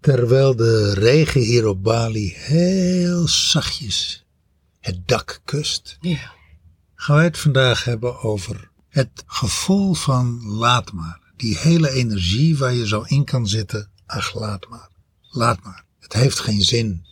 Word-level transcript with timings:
Terwijl 0.00 0.56
de 0.56 0.94
regen 0.94 1.40
hier 1.40 1.66
op 1.66 1.82
Bali 1.82 2.32
heel 2.36 3.28
zachtjes 3.28 4.24
het 4.80 5.08
dak 5.08 5.40
kust, 5.44 5.96
Ja. 6.00 6.32
gaan 6.94 7.16
wij 7.16 7.24
het 7.24 7.38
vandaag 7.38 7.84
hebben 7.84 8.20
over 8.22 8.70
het 8.88 9.24
gevoel 9.26 9.94
van 9.94 10.46
laat 10.46 10.92
maar. 10.92 11.20
Die 11.36 11.58
hele 11.58 11.90
energie 11.90 12.58
waar 12.58 12.74
je 12.74 12.86
zo 12.86 13.02
in 13.02 13.24
kan 13.24 13.46
zitten. 13.48 13.90
Ach, 14.06 14.34
laat 14.34 14.68
maar. 14.68 14.88
Laat 15.30 15.62
maar. 15.62 15.84
Het 15.98 16.12
heeft 16.12 16.38
geen 16.38 16.62
zin. 16.62 17.06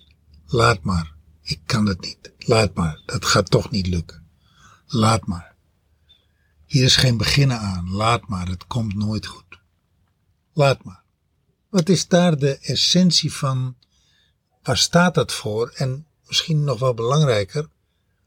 Laat 0.47 0.83
maar. 0.83 1.13
Ik 1.43 1.61
kan 1.67 1.87
het 1.87 2.01
niet. 2.01 2.33
Laat 2.39 2.75
maar. 2.75 3.01
Dat 3.07 3.25
gaat 3.25 3.51
toch 3.51 3.71
niet 3.71 3.87
lukken. 3.87 4.23
Laat 4.87 5.27
maar. 5.27 5.55
Hier 6.67 6.85
is 6.85 6.97
geen 6.97 7.17
beginnen 7.17 7.59
aan. 7.59 7.91
Laat 7.91 8.29
maar. 8.29 8.49
Het 8.49 8.67
komt 8.67 8.95
nooit 8.95 9.27
goed. 9.27 9.59
Laat 10.53 10.85
maar. 10.85 11.03
Wat 11.69 11.89
is 11.89 12.09
daar 12.09 12.37
de 12.37 12.59
essentie 12.59 13.33
van? 13.33 13.77
Waar 14.63 14.77
staat 14.77 15.15
dat 15.15 15.33
voor? 15.33 15.73
En 15.75 16.07
misschien 16.27 16.65
nog 16.65 16.79
wel 16.79 16.95
belangrijker, 16.95 17.69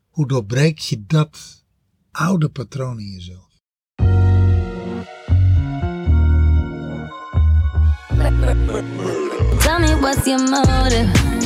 hoe 0.09 0.27
doorbreek 0.27 0.79
je 0.79 1.05
dat 1.05 1.63
oude 2.11 2.49
patroon 2.49 2.99
in 2.99 3.07
jezelf? 3.07 3.49
Tell 9.59 9.79
me 9.79 9.99
what's 9.99 10.25
your? 10.25 11.40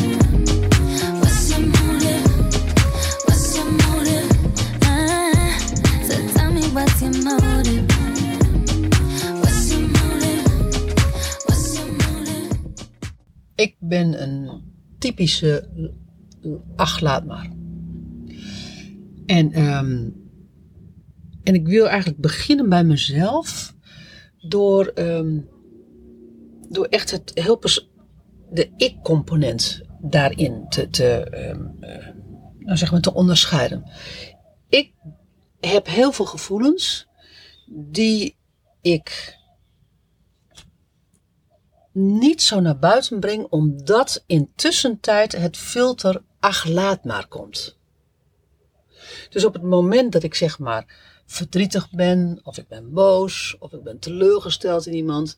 Ben 13.88 14.22
een 14.22 14.62
typische 15.00 15.70
ach, 16.76 17.00
laat 17.00 17.26
maar. 17.26 17.50
En, 19.26 19.52
ehm, 19.52 20.10
en 21.44 21.54
ik 21.54 21.68
wil 21.68 21.88
eigenlijk 21.88 22.22
beginnen 22.22 22.70
bij 22.70 22.84
mezelf 22.84 23.76
door, 24.48 24.86
ehm, 24.86 25.40
door 26.70 26.86
echt 26.86 27.12
het 27.12 27.32
heel 27.34 27.60
de 28.52 28.72
ik-component 28.78 29.82
daarin 30.02 30.66
te, 30.70 30.90
te, 30.90 31.30
ehm, 31.30 31.66
eh, 31.80 32.08
nou 32.60 32.78
zeg 32.78 32.92
maar 32.92 33.02
te 33.02 33.14
onderscheiden. 33.14 33.92
Ik 34.70 34.92
heb 35.60 35.88
heel 35.88 36.12
veel 36.12 36.26
gevoelens 36.26 37.08
die 37.68 38.36
ik 38.82 39.35
niet 41.96 42.42
zo 42.42 42.60
naar 42.60 42.80
buiten 42.80 43.20
breng, 43.20 43.48
omdat 43.50 44.24
intussen 44.28 45.00
tijd 45.00 45.32
het 45.32 45.58
filter 45.58 46.22
ach 46.40 46.66
laat 46.66 47.04
maar 47.04 47.28
komt. 47.28 47.78
Dus 49.30 49.46
op 49.46 49.54
het 49.54 49.64
moment 49.64 50.12
dat 50.12 50.24
ik 50.24 50.36
zeg 50.36 50.60
maar 50.60 50.96
verdrietig 51.26 51.92
ben, 51.92 52.40
of 52.44 52.58
ik 52.58 52.68
ben 52.68 52.94
boos, 52.94 53.56
of 53.60 53.74
ik 53.74 53.84
ben 53.84 54.00
teleurgesteld 54.00 54.86
in 54.86 54.94
iemand, 54.94 55.38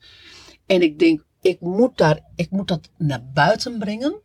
en 0.66 0.82
ik 0.82 1.00
denk 1.00 1.26
ik 1.42 1.60
moet, 1.60 1.98
daar, 1.98 2.20
ik 2.36 2.50
moet 2.50 2.68
dat 2.68 2.90
naar 2.98 3.24
buiten 3.34 3.80
brengen, 3.80 4.22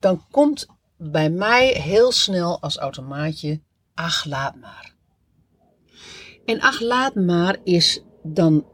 dan 0.00 0.24
komt 0.30 0.66
bij 0.96 1.30
mij 1.30 1.66
heel 1.66 2.12
snel 2.12 2.60
als 2.60 2.76
automaatje 2.76 3.60
ach 3.94 4.24
laat 4.24 4.56
maar. 4.56 4.94
En 6.44 6.60
ach 6.60 6.80
laat 6.80 7.14
maar 7.14 7.58
is 7.64 8.02
dan 8.22 8.66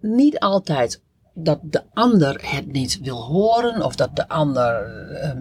niet 0.00 0.38
altijd 0.38 1.02
dat 1.42 1.58
de 1.62 1.82
ander 1.92 2.40
het 2.42 2.72
niet 2.72 2.98
wil 3.02 3.22
horen 3.22 3.82
of 3.82 3.94
dat 3.94 4.16
de 4.16 4.28
ander 4.28 4.84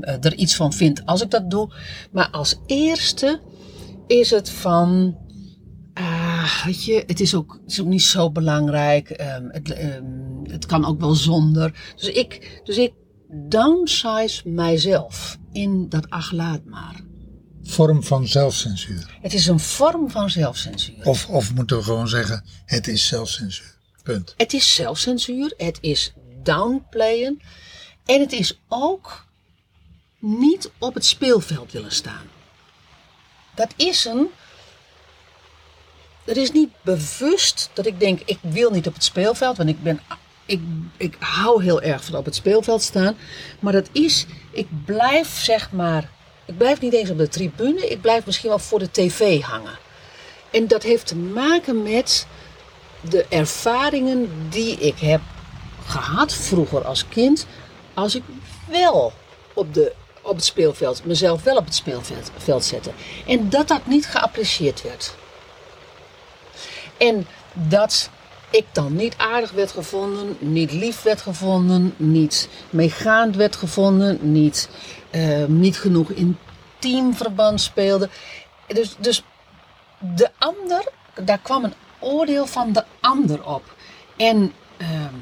eh, 0.02 0.26
er 0.26 0.36
iets 0.36 0.56
van 0.56 0.74
vindt 0.74 1.06
als 1.06 1.22
ik 1.22 1.30
dat 1.30 1.50
doe. 1.50 1.74
Maar 2.12 2.30
als 2.30 2.60
eerste 2.66 3.42
is 4.08 4.30
het 4.30 4.50
van, 4.50 5.18
ah, 5.94 6.66
weet 6.66 6.84
je, 6.84 7.04
het 7.08 7.20
is 7.20 7.36
ook, 7.36 7.60
het 7.62 7.72
is 7.72 7.82
ook 7.82 7.88
niet 7.88 8.02
zo 8.02 8.32
belangrijk. 8.32 9.10
ehm, 9.10 9.46
het, 9.48 9.72
ehm, 9.72 10.04
het 10.44 10.66
kan 10.66 10.86
ook 10.86 11.00
wel 11.00 11.14
zonder. 11.16 11.94
Dus 11.96 12.10
ik, 12.10 12.62
dus 12.64 12.78
ik 12.78 12.94
downsize 13.50 14.50
mijzelf 14.50 15.38
in 15.52 15.90
dat 15.90 16.10
ach 16.10 16.32
laat 16.32 16.66
maar. 16.66 17.08
Vorm 17.64 18.04
van 18.04 18.28
zelfcensuur. 18.28 19.18
Het 19.22 19.34
is 19.34 19.48
een 19.48 19.60
vorm 19.60 20.10
van 20.10 20.30
zelfcensuur. 20.30 21.06
Of, 21.06 21.28
of 21.30 21.54
moeten 21.54 21.78
we 21.78 21.84
gewoon 21.84 22.08
zeggen, 22.08 22.44
het 22.66 22.88
is 22.88 23.08
zelfcensuur. 23.08 23.79
Punt. 24.10 24.34
Het 24.38 24.54
is 24.54 24.76
zelfcensuur, 24.76 25.54
het 25.58 25.78
is 25.82 26.14
downplayen 26.44 27.42
en 28.06 28.20
het 28.20 28.32
is 28.32 28.60
ook 28.68 29.26
niet 30.20 30.72
op 30.78 30.94
het 30.94 31.06
speelveld 31.06 31.72
willen 31.72 31.92
staan. 31.92 32.30
Dat 33.56 33.74
is 33.76 34.06
een. 34.06 34.30
Het 36.24 36.38
is 36.38 36.52
niet 36.52 36.70
bewust 36.82 37.70
dat 37.74 37.86
ik 37.86 38.00
denk, 38.00 38.20
ik 38.26 38.38
wil 38.42 38.72
niet 38.72 38.88
op 38.88 38.94
het 38.94 39.04
speelveld, 39.04 39.58
want 39.58 39.70
ik 39.70 39.84
ben. 39.84 40.02
Ik, 40.46 40.62
ik 40.98 41.16
hou 41.20 41.64
heel 41.64 41.82
erg 41.82 42.04
van 42.04 42.16
op 42.16 42.26
het 42.26 42.36
speelveld 42.36 42.82
staan. 42.82 43.18
Maar 43.60 43.74
dat 43.74 43.90
is, 43.92 44.26
ik 44.52 44.68
blijf 44.86 45.40
zeg 45.42 45.72
maar. 45.72 46.10
Ik 46.46 46.58
blijf 46.58 46.82
niet 46.82 46.94
eens 46.94 47.10
op 47.10 47.18
de 47.18 47.28
tribune, 47.28 47.88
ik 47.88 48.02
blijf 48.02 48.26
misschien 48.26 48.50
wel 48.50 48.60
voor 48.60 48.80
de 48.80 48.92
tv 48.92 49.42
hangen. 49.42 49.78
En 50.52 50.68
dat 50.68 50.84
heeft 50.84 51.08
te 51.08 51.16
maken 51.16 51.84
met 51.84 52.28
de 53.02 53.26
ervaringen 53.30 54.50
die 54.50 54.78
ik 54.78 55.00
heb 55.00 55.22
gehad 55.86 56.34
vroeger 56.34 56.86
als 56.86 57.08
kind, 57.08 57.46
als 57.94 58.16
ik 58.16 58.24
wel 58.68 59.14
op, 59.54 59.74
de, 59.74 59.94
op 60.22 60.36
het 60.36 60.46
speelveld, 60.46 61.06
mezelf 61.06 61.44
wel 61.44 61.56
op 61.56 61.66
het 61.66 61.76
speelveld 61.76 62.32
veld 62.38 62.64
zette. 62.66 62.92
En 63.28 63.50
dat 63.50 63.68
dat 63.68 63.86
niet 63.86 64.06
geapprecieerd 64.06 64.82
werd. 64.82 65.16
En 66.98 67.28
dat 67.54 68.10
ik 68.50 68.66
dan 68.72 68.96
niet 68.96 69.16
aardig 69.18 69.52
werd 69.52 69.72
gevonden, 69.72 70.38
niet 70.40 70.72
lief 70.72 71.02
werd 71.02 71.22
gevonden, 71.22 71.94
niet 71.98 72.50
meegaand 72.70 73.36
werd 73.36 73.56
gevonden, 73.56 74.32
niet, 74.32 74.70
eh, 75.10 75.46
niet 75.46 75.78
genoeg 75.78 76.10
in 76.10 76.38
teamverband 76.80 77.62
speelde. 77.62 78.10
Dus, 78.68 78.96
dus 79.00 79.24
de 80.00 80.30
ander, 80.38 80.92
daar 81.24 81.40
kwam 81.40 81.64
een 81.64 81.74
oordeel 82.00 82.46
van 82.46 82.74
de 82.74 82.84
ander 83.00 83.44
op. 83.46 83.76
En, 84.18 84.52
ehm, 84.78 85.14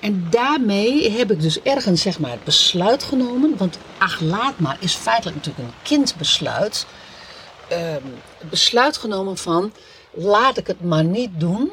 en 0.00 0.26
daarmee 0.30 1.10
heb 1.10 1.30
ik 1.30 1.40
dus 1.40 1.62
ergens 1.62 2.02
zeg 2.02 2.18
maar 2.18 2.30
het 2.30 2.44
besluit 2.44 3.02
genomen. 3.02 3.56
Want 3.56 3.78
ach 3.98 4.20
laat 4.20 4.58
maar 4.58 4.76
is 4.80 4.94
feitelijk 4.94 5.36
natuurlijk 5.36 5.68
een 5.68 5.82
kindbesluit. 5.82 6.86
Ehm, 7.68 8.02
het 8.38 8.50
besluit 8.50 8.96
genomen 8.96 9.36
van 9.36 9.72
laat 10.12 10.58
ik 10.58 10.66
het 10.66 10.80
maar 10.80 11.04
niet 11.04 11.30
doen, 11.40 11.70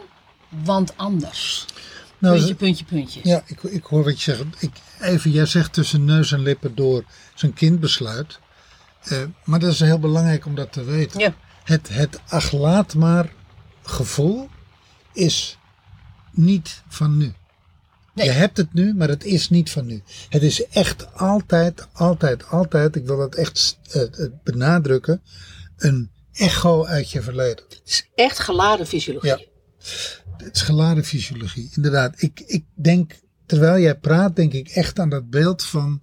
want 0.64 0.98
anders. 0.98 1.66
Nou, 2.18 2.36
puntje, 2.36 2.56
puntje, 2.56 2.86
puntje. 2.86 3.20
Ja, 3.24 3.44
ik, 3.46 3.64
ik 3.64 3.84
hoor 3.84 4.04
wat 4.04 4.22
je 4.22 4.32
zegt. 4.32 4.44
Ik, 4.60 4.72
even, 5.00 5.32
jij 5.32 5.46
zegt 5.46 5.74
tussen 5.74 6.06
neus 6.06 6.32
en 6.32 6.42
lippen 6.42 6.76
door 6.76 7.04
zijn 7.34 7.54
kindbesluit. 7.54 8.40
Eh, 9.04 9.18
maar 9.44 9.60
dat 9.60 9.72
is 9.72 9.80
heel 9.80 10.00
belangrijk 10.00 10.46
om 10.46 10.56
dat 10.56 10.72
te 10.72 10.84
weten. 10.84 11.20
Ja. 11.20 11.34
Het, 11.64 11.90
het 11.90 12.20
ach 12.28 12.52
laat 12.52 12.96
maar 12.96 13.30
gevoel 13.86 14.50
is 15.14 15.58
niet 16.32 16.84
van 16.88 17.18
nu. 17.18 17.34
Nee. 18.14 18.26
Je 18.26 18.32
hebt 18.32 18.58
het 18.58 18.74
nu, 18.74 18.94
maar 18.94 19.08
het 19.08 19.24
is 19.24 19.50
niet 19.50 19.70
van 19.70 19.86
nu. 19.86 20.04
Het 20.30 20.44
is 20.44 20.66
echt 20.68 21.14
altijd, 21.14 21.88
altijd, 21.94 22.48
altijd, 22.48 22.96
ik 22.96 23.06
wil 23.06 23.18
dat 23.18 23.36
echt 23.36 23.80
eh, 23.92 24.02
eh, 24.02 24.32
benadrukken, 24.44 25.22
een 25.78 26.12
echo 26.32 26.86
uit 26.86 27.12
je 27.12 27.22
verleden. 27.22 27.64
Het 27.70 27.82
is 27.86 28.10
echt 28.16 28.40
geladen 28.40 28.88
fysiologie. 28.88 29.30
Ja. 29.30 29.40
Het 30.38 30.56
is 30.56 30.62
geladen 30.62 31.04
fysiologie, 31.04 31.72
inderdaad. 31.76 32.22
Ik, 32.22 32.40
ik 32.40 32.66
denk, 32.74 33.20
terwijl 33.46 33.80
jij 33.80 33.98
praat, 33.98 34.36
denk 34.36 34.54
ik 34.54 34.68
echt 34.68 35.00
aan 35.00 35.10
dat 35.10 35.30
beeld 35.30 35.64
van, 35.64 36.02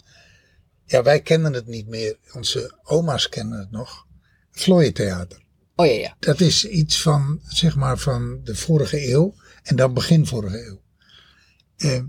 ja, 0.85 1.03
wij 1.03 1.21
kennen 1.21 1.53
het 1.53 1.67
niet 1.67 1.89
meer. 1.89 2.17
Onze 2.33 2.79
oma's 2.83 3.29
kennen 3.29 3.59
het 3.59 3.71
nog. 3.71 4.07
Vlooientheater. 4.51 5.43
Oh 5.83 5.89
ja, 5.89 6.01
ja. 6.01 6.17
Dat 6.19 6.41
is 6.41 6.65
iets 6.65 7.03
van, 7.03 7.41
zeg 7.49 7.77
maar, 7.77 7.99
van 7.99 8.41
de 8.45 8.57
vorige 8.57 9.11
eeuw 9.11 9.35
en 9.63 9.77
dan 9.77 9.95
begin 9.95 10.27
vorige 10.27 10.67
eeuw. 10.67 10.83
Eh, 11.77 12.03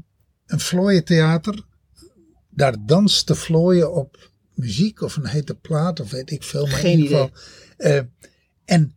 een 0.45 0.59
vlooientheater, 0.59 1.65
daar 2.49 2.75
danst 2.85 3.27
de 3.27 3.35
vlooien 3.35 3.93
op 3.93 4.31
muziek 4.53 5.01
of 5.01 5.15
een 5.15 5.27
hete 5.27 5.55
plaat 5.55 5.99
of 5.99 6.11
weet 6.11 6.31
ik 6.31 6.43
veel. 6.43 6.65
Maar 6.67 6.75
Geen 6.79 6.91
in 6.91 6.99
ieder 6.99 7.17
geval. 7.17 7.31
eh, 7.77 8.01
en 8.65 8.95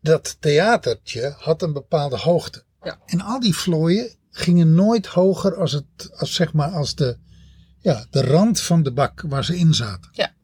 dat 0.00 0.36
theatertje 0.40 1.34
had 1.38 1.62
een 1.62 1.72
bepaalde 1.72 2.16
hoogte. 2.16 2.64
Ja. 2.82 3.00
En 3.06 3.20
al 3.20 3.40
die 3.40 3.54
vlooien 3.56 4.16
gingen 4.30 4.74
nooit 4.74 5.06
hoger 5.06 5.56
als, 5.56 5.72
het, 5.72 6.10
als, 6.12 6.34
zeg 6.34 6.52
maar, 6.52 6.70
als 6.70 6.94
de, 6.94 7.18
ja, 7.78 8.06
de 8.10 8.22
rand 8.22 8.60
van 8.60 8.82
de 8.82 8.92
bak 8.92 9.20
waar 9.20 9.44
ze 9.44 9.58
in 9.58 9.74
zaten. 9.74 10.10
Ja. 10.12 10.34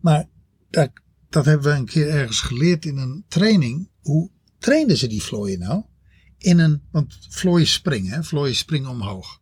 Maar 0.00 0.28
dat, 0.70 0.90
dat 1.32 1.44
hebben 1.44 1.72
we 1.72 1.78
een 1.78 1.86
keer 1.86 2.08
ergens 2.08 2.40
geleerd 2.40 2.84
in 2.84 2.96
een 2.96 3.24
training. 3.28 3.88
Hoe 4.00 4.30
trainden 4.58 4.96
ze 4.96 5.06
die 5.06 5.22
vlooien 5.22 5.58
nou? 5.58 5.82
In 6.38 6.58
een, 6.58 6.82
want 6.90 7.18
vlooien 7.28 7.66
springen, 7.66 8.12
hè? 8.12 8.22
vlooien 8.22 8.54
springen 8.54 8.90
omhoog. 8.90 9.40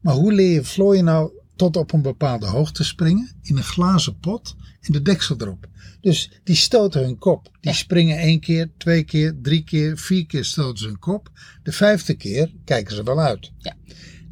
Maar 0.00 0.14
hoe 0.14 0.32
leer 0.32 0.52
je 0.52 0.64
vlooien 0.64 1.04
nou 1.04 1.32
tot 1.56 1.76
op 1.76 1.92
een 1.92 2.02
bepaalde 2.02 2.46
hoogte 2.46 2.84
springen? 2.84 3.36
In 3.42 3.56
een 3.56 3.62
glazen 3.62 4.18
pot 4.18 4.56
en 4.80 4.92
de 4.92 5.02
deksel 5.02 5.36
erop. 5.38 5.68
Dus 6.00 6.40
die 6.44 6.56
stoten 6.56 7.02
hun 7.04 7.18
kop. 7.18 7.44
Die 7.44 7.70
Ja. 7.70 7.72
springen 7.72 8.18
één 8.18 8.40
keer, 8.40 8.70
twee 8.78 9.02
keer, 9.02 9.38
drie 9.42 9.64
keer, 9.64 9.98
vier 9.98 10.26
keer 10.26 10.44
stoten 10.44 10.78
ze 10.78 10.86
hun 10.86 10.98
kop. 10.98 11.30
De 11.62 11.72
vijfde 11.72 12.14
keer 12.14 12.52
kijken 12.64 12.94
ze 12.94 13.02
wel 13.02 13.20
uit. 13.20 13.52
Ja. 13.58 13.76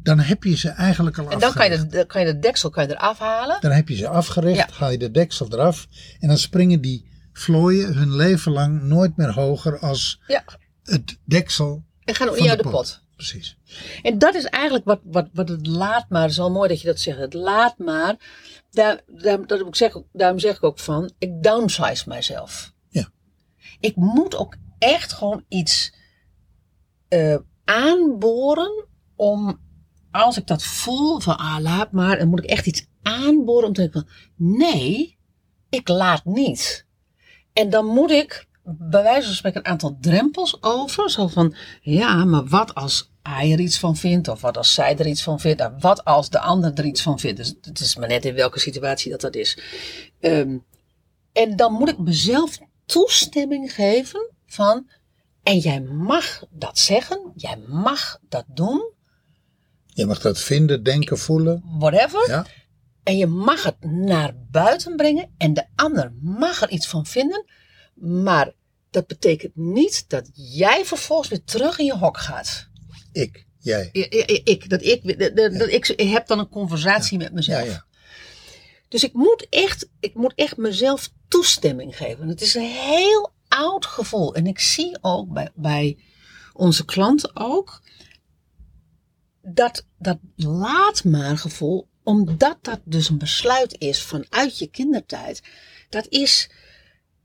Dan 0.03 0.19
heb 0.19 0.43
je 0.43 0.57
ze 0.57 0.69
eigenlijk 0.69 1.17
al 1.17 1.29
En 1.29 1.39
dan 1.39 1.53
kan 1.53 1.65
je, 1.65 1.71
afgericht. 1.71 1.91
de, 1.91 1.97
dan 1.97 2.05
kan 2.07 2.21
je 2.25 2.33
de 2.33 2.39
deksel 2.39 2.69
kan 2.69 2.83
je 2.87 2.91
eraf 2.91 3.19
halen. 3.19 3.57
Dan 3.61 3.71
heb 3.71 3.87
je 3.89 3.95
ze 3.95 4.07
afgericht, 4.07 4.69
Ja. 4.69 4.75
haal 4.77 4.91
je 4.91 4.97
de 4.97 5.11
deksel 5.11 5.47
eraf. 5.51 5.87
En 6.19 6.27
dan 6.27 6.37
springen 6.37 6.81
die 6.81 7.11
vlooien 7.33 7.93
hun 7.95 8.15
leven 8.15 8.51
lang 8.51 8.81
nooit 8.81 9.17
meer 9.17 9.33
hoger 9.33 9.79
als 9.79 10.21
Ja. 10.27 10.43
het 10.83 11.17
deksel 11.25 11.83
En 12.03 12.15
gaan 12.15 12.27
ook 12.29 12.33
van 12.37 12.43
niet 12.43 12.51
de 12.51 12.57
uit 12.57 12.63
de 12.65 12.69
pot. 12.75 12.81
pot. 12.91 13.01
Precies. 13.15 13.57
En 14.01 14.17
dat 14.17 14.35
is 14.35 14.43
eigenlijk 14.45 14.85
wat, 14.85 14.99
wat, 15.03 15.27
wat 15.33 15.49
het 15.49 15.67
laat 15.67 16.09
maar, 16.09 16.21
het 16.21 16.31
is 16.31 16.39
al 16.39 16.51
mooi 16.51 16.69
dat 16.69 16.81
je 16.81 16.87
dat 16.87 16.99
zegt, 16.99 17.17
het 17.19 17.33
laat 17.33 17.77
maar. 17.77 18.15
Daar, 18.71 19.01
daar, 19.07 19.47
dat 19.47 19.59
ik 19.59 19.75
zeg, 19.75 19.97
daarom 20.11 20.39
zeg 20.39 20.55
ik 20.55 20.63
ook 20.63 20.79
van, 20.79 21.11
ik 21.17 21.43
downsize 21.43 22.03
mijzelf. 22.09 22.73
Ja. 22.89 23.09
Ik 23.79 23.95
moet 23.95 24.35
ook 24.35 24.55
echt 24.79 25.13
gewoon 25.13 25.45
iets 25.47 25.93
eh, 27.07 27.35
aanboren 27.65 28.85
om, 29.15 29.59
als 30.13 30.37
ik 30.37 30.47
dat 30.47 30.63
voel, 30.63 31.19
van 31.19 31.37
ah 31.37 31.59
laat 31.59 31.91
maar, 31.91 32.17
dan 32.17 32.27
moet 32.27 32.43
ik 32.43 32.49
echt 32.49 32.65
iets 32.65 32.85
aanboren 33.01 33.67
om 33.67 33.73
te 33.73 33.81
denken 33.81 34.01
van, 34.01 34.09
nee, 34.57 35.17
ik 35.69 35.87
laat 35.87 36.25
niet. 36.25 36.85
En 37.53 37.69
dan 37.69 37.85
moet 37.85 38.11
ik 38.11 38.47
bij 38.63 39.03
wijze 39.03 39.25
van 39.25 39.35
spreken 39.35 39.59
een 39.59 39.71
aantal 39.71 39.97
drempels 40.01 40.63
over. 40.63 41.09
Zo 41.09 41.27
van, 41.27 41.55
ja, 41.81 42.25
maar 42.25 42.45
wat 42.45 42.75
als 42.75 43.11
hij 43.21 43.51
er 43.51 43.59
iets 43.59 43.79
van 43.79 43.95
vindt? 43.95 44.27
Of 44.27 44.41
wat 44.41 44.57
als 44.57 44.73
zij 44.73 44.97
er 44.97 45.07
iets 45.07 45.23
van 45.23 45.39
vindt? 45.39 45.69
Wat 45.79 46.05
als 46.05 46.29
de 46.29 46.39
ander 46.39 46.73
er 46.73 46.85
iets 46.85 47.01
van 47.01 47.19
vindt? 47.19 47.37
Dus 47.37 47.55
het 47.61 47.79
is 47.79 47.95
maar 47.95 48.07
net 48.07 48.25
in 48.25 48.33
welke 48.33 48.59
situatie 48.59 49.11
dat 49.11 49.21
dat 49.21 49.35
is. 49.35 49.57
Ehm, 50.19 50.57
en 51.33 51.55
dan 51.55 51.73
moet 51.73 51.89
ik 51.89 51.97
mezelf 51.97 52.59
toestemming 52.85 53.73
geven 53.73 54.29
van... 54.45 54.87
En 55.43 55.57
jij 55.57 55.81
mag 55.81 56.43
dat 56.49 56.79
zeggen, 56.79 57.31
jij 57.35 57.57
mag 57.67 58.19
dat 58.29 58.45
doen, 58.47 58.91
Je 59.93 60.05
mag 60.05 60.19
dat 60.19 60.39
vinden, 60.39 60.83
denken, 60.83 61.17
voelen. 61.17 61.63
whatever. 61.79 62.29
Ja. 62.29 62.45
En 63.03 63.17
je 63.17 63.27
mag 63.27 63.63
het 63.63 63.75
naar 63.85 64.33
buiten 64.51 64.95
brengen 64.95 65.29
en 65.37 65.53
de 65.53 65.65
ander 65.75 66.13
mag 66.21 66.61
er 66.61 66.69
iets 66.69 66.87
van 66.87 67.05
vinden. 67.05 67.45
Maar 67.93 68.51
dat 68.89 69.07
betekent 69.07 69.55
niet 69.55 70.05
dat 70.07 70.29
jij 70.33 70.85
vervolgens 70.85 71.29
weer 71.29 71.43
terug 71.43 71.79
in 71.79 71.85
je 71.85 71.97
hok 71.97 72.17
gaat. 72.17 72.69
Ik, 73.11 73.45
jij. 73.59 73.89
I- 73.93 73.99
I- 73.99 74.41
Ik, 74.43 74.69
dat 74.69 74.83
ik, 74.83 75.19
dat, 75.35 75.67
ik, 75.69 75.87
ik 75.87 76.09
heb 76.09 76.27
dan 76.27 76.39
een 76.39 76.49
conversatie 76.49 77.17
met 77.17 77.27
Ja, 77.27 77.33
mezelf. 77.33 77.65
ja. 77.65 77.85
Dus 78.87 79.03
ik 79.03 79.13
moet, 79.13 79.47
echt, 79.49 79.89
ik 79.99 80.13
moet 80.13 80.33
echt 80.35 80.57
mezelf 80.57 81.09
toestemming 81.27 81.97
geven. 81.97 82.27
Het 82.27 82.41
is 82.41 82.53
een 82.55 82.69
heel 82.71 83.31
oud 83.47 83.85
gevoel. 83.85 84.35
En 84.35 84.47
ik 84.47 84.59
zie 84.59 84.97
ook 85.01 85.33
bij, 85.33 85.49
bij 85.55 85.97
onze 86.53 86.85
klanten 86.85 87.31
ook. 87.33 87.81
Dat, 89.45 89.85
dat 89.97 90.17
laat 90.35 91.03
maar 91.03 91.37
gevoel. 91.37 91.87
Omdat 92.03 92.57
dat 92.61 92.79
dus 92.83 93.09
een 93.09 93.17
besluit 93.17 93.75
is 93.79 94.01
vanuit 94.01 94.59
je 94.59 94.67
kindertijd. 94.67 95.41
Dat 95.89 96.07
is, 96.09 96.49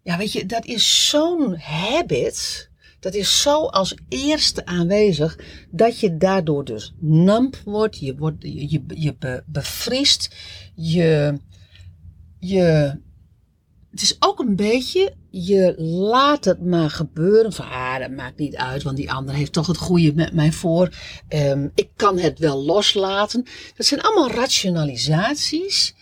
ja 0.02 0.16
weet 0.16 0.32
je, 0.32 0.46
dat 0.46 0.64
is 0.64 1.08
zo'n 1.08 1.56
habit. 1.58 2.70
Dat 3.00 3.14
is 3.14 3.42
zo 3.42 3.64
als 3.64 3.94
eerste 4.08 4.66
aanwezig. 4.66 5.38
Dat 5.70 6.00
je 6.00 6.16
daardoor 6.16 6.64
dus 6.64 6.94
namp 7.00 7.56
wordt. 7.64 7.98
Je, 7.98 8.16
wordt, 8.16 8.42
je, 8.42 8.70
je, 8.70 8.82
je 8.86 9.16
be- 9.18 9.42
bevriest. 9.46 10.34
Je, 10.74 11.38
je, 12.38 12.98
het 13.98 14.10
is 14.10 14.16
ook 14.18 14.38
een 14.38 14.56
beetje, 14.56 15.14
je 15.30 15.74
laat 15.82 16.44
het 16.44 16.64
maar 16.64 16.90
gebeuren. 16.90 17.52
Van, 17.52 17.66
ah, 17.66 17.98
dat 17.98 18.10
maakt 18.10 18.38
niet 18.38 18.56
uit, 18.56 18.82
want 18.82 18.96
die 18.96 19.12
ander 19.12 19.34
heeft 19.34 19.52
toch 19.52 19.66
het 19.66 19.76
goede 19.76 20.14
met 20.14 20.32
mij 20.32 20.52
voor. 20.52 20.88
Ehm, 21.28 21.68
ik 21.74 21.90
kan 21.96 22.18
het 22.18 22.38
wel 22.38 22.64
loslaten. 22.64 23.44
Dat 23.76 23.86
zijn 23.86 24.00
allemaal 24.00 24.30
rationalisaties 24.30 25.94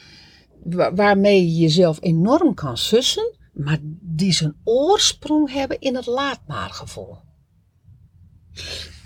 wa- 0.64 0.94
waarmee 0.94 1.44
je 1.46 1.56
jezelf 1.56 1.98
enorm 2.00 2.54
kan 2.54 2.76
sussen. 2.76 3.34
Maar 3.52 3.78
die 4.00 4.32
zijn 4.32 4.56
oorsprong 4.64 5.52
hebben 5.52 5.80
in 5.80 5.94
het 5.94 6.06
laat 6.06 6.40
maar 6.46 6.70
gevoel. 6.70 7.16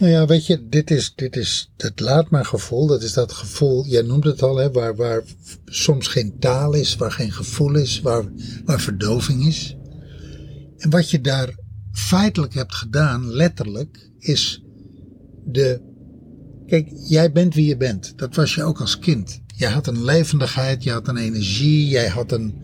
Nou 0.00 0.12
ja, 0.12 0.26
weet 0.26 0.46
je, 0.46 0.68
dit 0.68 0.90
is, 0.90 1.12
dit 1.14 1.36
is 1.36 1.70
het 1.76 2.00
laat 2.00 2.30
maar 2.30 2.44
gevoel. 2.44 2.86
Dat 2.86 3.02
is 3.02 3.12
dat 3.12 3.32
gevoel, 3.32 3.86
jij 3.86 4.02
noemt 4.02 4.24
het 4.24 4.42
al, 4.42 4.56
hè, 4.56 4.70
waar, 4.70 4.96
waar 4.96 5.22
soms 5.64 6.06
geen 6.08 6.38
taal 6.38 6.72
is, 6.72 6.96
waar 6.96 7.12
geen 7.12 7.32
gevoel 7.32 7.74
is, 7.74 8.00
waar, 8.00 8.24
waar 8.64 8.80
verdoving 8.80 9.46
is. 9.46 9.76
En 10.76 10.90
wat 10.90 11.10
je 11.10 11.20
daar 11.20 11.54
feitelijk 11.92 12.54
hebt 12.54 12.74
gedaan, 12.74 13.32
letterlijk, 13.32 14.10
is 14.18 14.64
de. 15.44 15.80
Kijk, 16.66 16.88
jij 17.08 17.32
bent 17.32 17.54
wie 17.54 17.66
je 17.66 17.76
bent. 17.76 18.12
Dat 18.18 18.34
was 18.34 18.54
je 18.54 18.62
ook 18.62 18.80
als 18.80 18.98
kind. 18.98 19.40
Je 19.56 19.66
had 19.66 19.86
een 19.86 20.04
levendigheid, 20.04 20.84
je 20.84 20.90
had 20.90 21.08
een 21.08 21.16
energie, 21.16 21.88
jij 21.88 22.08
had 22.08 22.32
een 22.32 22.54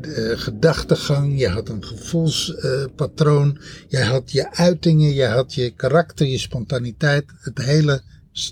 eh, 0.00 0.38
gedachtegang, 0.38 1.38
je 1.38 1.48
had 1.48 1.68
een 1.68 1.84
gevoelspatroon, 1.84 3.60
jij 3.88 4.04
had 4.04 4.30
je 4.32 4.52
uitingen, 4.52 5.14
je 5.14 5.26
had 5.26 5.54
je 5.54 5.70
karakter, 5.70 6.26
je 6.26 6.38
spontaniteit, 6.38 7.24
het 7.38 7.58
hele, 7.58 8.02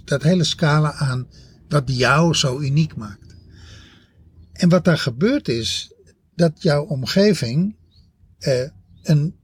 dat 0.04 0.22
hele 0.22 0.44
scala 0.44 0.92
aan 0.92 1.28
wat 1.68 1.82
jou 1.86 2.34
zo 2.34 2.60
uniek 2.60 2.96
maakt. 2.96 3.36
En 4.52 4.68
wat 4.68 4.84
daar 4.84 4.98
gebeurt 4.98 5.48
is 5.48 5.92
dat 6.34 6.62
jouw 6.62 6.84
omgeving 6.84 7.76
eh, 8.38 8.68
een 9.02 9.34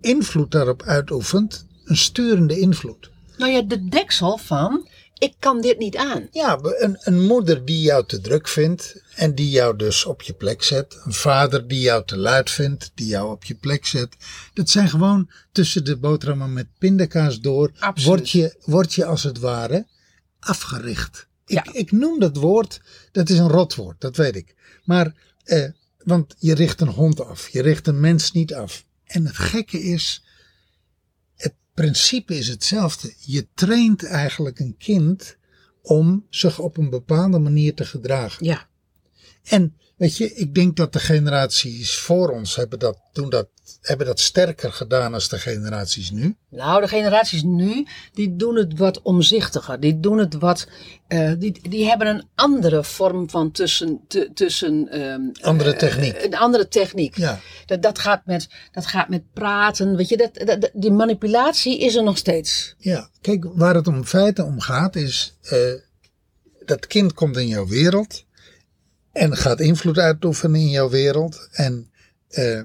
invloed 0.00 0.50
daarop 0.50 0.82
uitoefent, 0.82 1.66
een 1.84 1.96
sturende 1.96 2.58
invloed. 2.58 3.10
Nou 3.38 3.52
ja, 3.52 3.62
de 3.62 3.88
deksel 3.88 4.36
van, 4.36 4.88
ik 5.18 5.34
kan 5.38 5.60
dit 5.60 5.78
niet 5.78 5.96
aan. 5.96 6.28
Ja, 6.30 6.58
een, 6.62 6.96
een 7.00 7.20
moeder 7.22 7.64
die 7.64 7.80
jou 7.80 8.06
te 8.06 8.20
druk 8.20 8.48
vindt 8.48 9.02
en 9.14 9.34
die 9.34 9.50
jou 9.50 9.76
dus 9.76 10.04
op 10.04 10.22
je 10.22 10.32
plek 10.32 10.62
zet. 10.62 11.00
Een 11.04 11.12
vader 11.12 11.68
die 11.68 11.80
jou 11.80 12.04
te 12.04 12.16
luid 12.16 12.50
vindt, 12.50 12.90
die 12.94 13.06
jou 13.06 13.30
op 13.30 13.44
je 13.44 13.54
plek 13.54 13.86
zet. 13.86 14.16
Dat 14.54 14.70
zijn 14.70 14.88
gewoon 14.88 15.30
tussen 15.52 15.84
de 15.84 15.96
boterhammen 15.96 16.52
met 16.52 16.66
pindakaas 16.78 17.40
door. 17.40 17.70
Absoluut. 17.78 18.06
Word 18.18 18.30
je, 18.30 18.56
word 18.64 18.94
je 18.94 19.04
als 19.04 19.22
het 19.22 19.38
ware 19.38 19.86
afgericht. 20.40 21.26
Ik, 21.46 21.54
Ja. 21.64 21.72
ik 21.72 21.92
noem 21.92 22.18
dat 22.20 22.36
woord, 22.36 22.80
dat 23.12 23.28
is 23.28 23.38
een 23.38 23.48
rotwoord, 23.48 24.00
dat 24.00 24.16
weet 24.16 24.36
ik. 24.36 24.54
Maar, 24.84 25.14
eh, 25.44 25.64
want 26.04 26.34
je 26.38 26.54
richt 26.54 26.80
een 26.80 26.88
hond 26.88 27.20
af, 27.20 27.48
je 27.48 27.62
richt 27.62 27.86
een 27.86 28.00
mens 28.00 28.32
niet 28.32 28.54
af. 28.54 28.84
En 29.06 29.26
het 29.26 29.36
gekke 29.36 29.82
is, 29.82 30.24
principe 31.76 32.34
is 32.38 32.48
hetzelfde. 32.48 33.14
Je 33.18 33.46
traint 33.54 34.04
eigenlijk 34.04 34.58
een 34.58 34.76
kind 34.78 35.36
om 35.82 36.26
zich 36.30 36.58
op 36.58 36.76
een 36.76 36.90
bepaalde 36.90 37.38
manier 37.38 37.74
te 37.74 37.84
gedragen. 37.84 38.44
Ja. 38.44 38.68
En 39.42 39.76
weet 39.96 40.16
je, 40.16 40.34
ik 40.34 40.54
denk 40.54 40.76
dat 40.76 40.92
de 40.92 40.98
generaties 40.98 41.94
voor 41.96 42.28
ons 42.30 42.56
hebben 42.56 42.78
dat, 42.78 42.98
doen 43.12 43.30
dat, 43.30 43.48
hebben 43.80 44.06
dat 44.06 44.20
sterker 44.20 44.72
gedaan 44.72 45.14
als 45.14 45.28
de 45.28 45.38
generaties 45.38 46.10
nu. 46.10 46.36
Nou, 46.50 46.80
de 46.80 46.88
generaties 46.88 47.42
nu, 47.42 47.86
die 48.12 48.36
doen 48.36 48.56
het 48.56 48.78
wat 48.78 49.02
omzichtiger. 49.02 49.80
Die 49.80 50.00
doen 50.00 50.18
het 50.18 50.34
wat, 50.34 50.68
eh, 51.08 51.32
die, 51.38 51.68
die 51.68 51.84
hebben 51.88 52.06
een 52.06 52.28
andere 52.34 52.84
vorm 52.84 53.30
van 53.30 53.50
tussen, 53.50 54.00
tu- 54.08 54.32
tussen 54.34 54.88
ehm, 54.88 55.20
Andere 55.40 55.72
eh, 55.72 55.78
techniek. 55.78 56.22
een 56.24 56.34
andere 56.36 56.68
techniek. 56.68 57.16
Ja. 57.16 57.40
Dat, 57.66 57.82
dat, 57.82 57.98
gaat 57.98 58.26
met, 58.26 58.48
dat 58.72 58.86
gaat 58.86 59.08
met 59.08 59.32
praten. 59.32 59.96
Weet 59.96 60.08
je, 60.08 60.16
dat, 60.16 60.34
dat, 60.34 60.60
dat- 60.60 60.70
die 60.74 60.92
manipulatie 60.92 61.78
is 61.78 61.94
er 61.94 62.02
nog 62.04 62.16
steeds. 62.18 62.74
Ja, 62.78 63.10
kijk, 63.20 63.44
waar 63.54 63.74
het 63.74 63.86
om 63.86 64.04
feiten 64.04 64.44
om 64.44 64.60
gaat 64.60 64.96
is, 64.96 65.36
eh, 65.42 65.58
dat 66.64 66.86
kind 66.86 67.12
komt 67.12 67.36
in 67.36 67.46
jouw 67.48 67.66
wereld 67.66 68.24
en 69.16 69.36
gaat 69.36 69.60
invloed 69.60 69.98
uitoefenen 69.98 70.60
in 70.60 70.70
jouw 70.70 70.88
wereld. 70.90 71.48
En 71.52 71.90
eh 72.28 72.62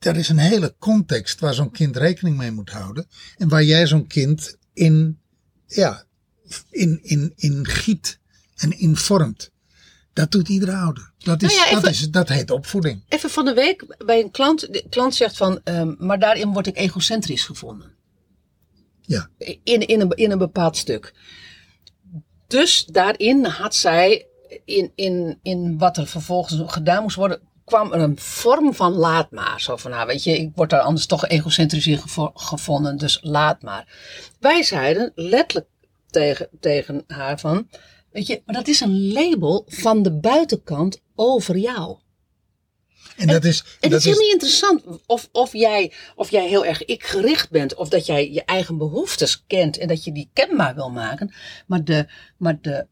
er 0.00 0.16
is 0.16 0.28
een 0.28 0.38
hele 0.38 0.74
context 0.78 1.40
waar 1.40 1.54
zo'n 1.54 1.70
kind 1.70 1.96
rekening 1.96 2.36
mee 2.36 2.50
moet 2.50 2.70
houden 2.70 3.08
en 3.36 3.48
waar 3.48 3.64
jij 3.64 3.86
zo'n 3.86 4.06
kind 4.06 4.56
in, 4.72 5.20
ja, 5.66 6.04
in, 6.70 6.98
in, 7.02 7.32
in 7.36 7.66
giet 7.66 8.18
en 8.56 8.78
in 8.78 8.96
vormt. 8.96 9.50
Dat 10.12 10.30
doet 10.30 10.48
iedere 10.48 10.76
ouder. 10.76 11.12
Dat, 11.18 11.42
is, 11.42 11.56
Nou 11.56 11.68
ja, 11.68 11.80
dat, 11.80 11.90
is, 11.90 12.10
dat 12.10 12.28
heet 12.28 12.50
opvoeding. 12.50 13.02
Even 13.08 13.30
van 13.30 13.44
de 13.44 13.54
week 13.54 14.04
bij 14.04 14.20
een 14.20 14.30
klant. 14.30 14.60
De 14.72 14.86
klant 14.90 15.14
zegt 15.14 15.36
van, 15.36 15.60
ehm, 15.64 15.94
maar 15.98 16.18
daarin 16.18 16.52
word 16.52 16.66
ik 16.66 16.76
egocentrisch 16.76 17.44
gevonden. 17.44 17.94
Ja, 19.00 19.28
in, 19.38 19.86
in, 19.86 20.00
een, 20.00 20.10
in 20.10 20.30
een 20.30 20.38
bepaald 20.38 20.76
stuk. 20.76 21.14
Dus 22.46 22.84
daarin 22.84 23.44
had 23.44 23.74
zij, 23.74 24.26
in, 24.64 24.92
in, 24.94 25.38
in 25.42 25.78
wat 25.78 25.96
er 25.96 26.06
vervolgens 26.06 26.72
gedaan 26.72 27.02
moest 27.02 27.16
worden, 27.16 27.40
kwam 27.64 27.92
er 27.92 28.00
een 28.00 28.18
vorm 28.18 28.74
van 28.74 28.92
laat 28.92 29.30
maar. 29.30 29.60
Zo 29.60 29.76
van, 29.76 29.90
nou 29.90 30.06
weet 30.06 30.24
je, 30.24 30.38
ik 30.38 30.50
word 30.54 30.70
daar 30.70 30.80
anders 30.80 31.06
toch 31.06 31.26
egocentrisch 31.26 31.86
in 31.86 31.98
gevo- 31.98 32.32
gevonden, 32.34 32.96
dus 32.96 33.18
laat 33.22 33.62
maar. 33.62 33.88
Wij 34.40 34.62
zeiden 34.62 35.12
letterlijk 35.14 35.68
tegen, 36.10 36.48
tegen 36.60 37.04
haar 37.06 37.38
van, 37.38 37.68
weet 38.12 38.26
je, 38.26 38.42
maar 38.44 38.54
dat 38.54 38.68
is 38.68 38.80
een 38.80 39.12
label 39.12 39.64
van 39.66 40.02
de 40.02 40.12
buitenkant 40.12 41.02
over 41.14 41.56
jou. 41.56 41.98
En 43.16 43.26
dat 43.26 43.44
is, 43.44 43.60
En 43.80 43.90
dat 43.90 43.90
het 43.90 44.00
is 44.00 44.04
heel 44.04 44.22
niet 44.22 44.32
interessant 44.32 44.82
of, 45.06 45.28
of, 45.32 45.52
jij, 45.52 45.92
of 46.14 46.30
jij 46.30 46.48
heel 46.48 46.64
erg 46.64 46.84
ik-gericht 46.84 47.50
bent. 47.50 47.74
Of 47.74 47.88
dat 47.88 48.06
jij 48.06 48.30
je 48.32 48.44
eigen 48.44 48.78
behoeftes 48.78 49.44
kent 49.46 49.78
en 49.78 49.88
dat 49.88 50.04
je 50.04 50.12
die 50.12 50.30
kenbaar 50.32 50.74
wil 50.74 50.90
maken. 50.90 51.34
Maar 51.66 51.84
de, 51.84 52.08
maar 52.36 52.60
de, 52.60 52.86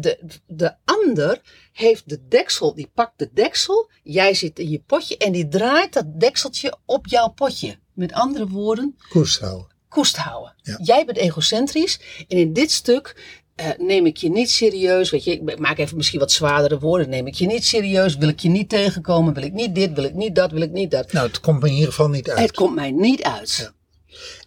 de, 0.00 0.38
de 0.46 0.74
ander 0.84 1.40
heeft 1.72 2.08
de 2.08 2.26
deksel, 2.28 2.74
die 2.74 2.90
pakt 2.94 3.18
de 3.18 3.30
deksel. 3.32 3.90
Jij 4.02 4.34
zit 4.34 4.58
in 4.58 4.70
je 4.70 4.82
potje 4.86 5.16
en 5.16 5.32
die 5.32 5.48
draait 5.48 5.92
dat 5.92 6.20
dekseltje 6.20 6.76
op 6.84 7.06
jouw 7.06 7.28
potje. 7.28 7.78
Met 7.92 8.12
andere 8.12 8.48
woorden, 8.48 8.96
koers 9.08 9.38
houden. 9.38 9.66
koest 9.88 10.16
houden. 10.16 10.54
Ja. 10.62 10.78
Jij 10.82 11.04
bent 11.04 11.18
egocentrisch 11.18 12.00
en 12.28 12.36
in 12.38 12.52
dit 12.52 12.70
stuk 12.70 13.14
eh, 13.56 13.68
neem 13.78 14.06
ik 14.06 14.16
je 14.16 14.30
niet 14.30 14.50
serieus. 14.50 15.10
Weet 15.10 15.24
je, 15.24 15.32
ik 15.32 15.58
maak 15.58 15.78
even 15.78 15.96
misschien 15.96 16.18
wat 16.18 16.32
zwaardere 16.32 16.78
woorden. 16.78 17.08
Neem 17.08 17.26
ik 17.26 17.34
je 17.34 17.46
niet 17.46 17.64
serieus, 17.64 18.16
wil 18.16 18.28
ik 18.28 18.40
je 18.40 18.48
niet 18.48 18.68
tegenkomen, 18.68 19.34
wil 19.34 19.42
ik 19.42 19.52
niet 19.52 19.74
dit, 19.74 19.92
wil 19.92 20.04
ik 20.04 20.14
niet 20.14 20.34
dat, 20.34 20.50
wil 20.50 20.60
ik 20.60 20.72
niet 20.72 20.90
dat. 20.90 21.12
Nou, 21.12 21.26
het 21.26 21.40
komt 21.40 21.60
me 21.60 21.66
in 21.66 21.74
ieder 21.74 21.88
geval 21.88 22.08
niet 22.08 22.30
uit. 22.30 22.38
Het 22.38 22.52
komt 22.52 22.74
mij 22.74 22.90
niet 22.90 23.22
uit. 23.22 23.56
Ja. 23.56 23.72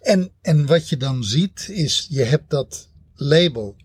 En, 0.00 0.32
en 0.42 0.66
wat 0.66 0.88
je 0.88 0.96
dan 0.96 1.24
ziet 1.24 1.68
is, 1.68 2.06
je 2.10 2.22
hebt 2.22 2.50
dat 2.50 2.88
label. 3.14 3.76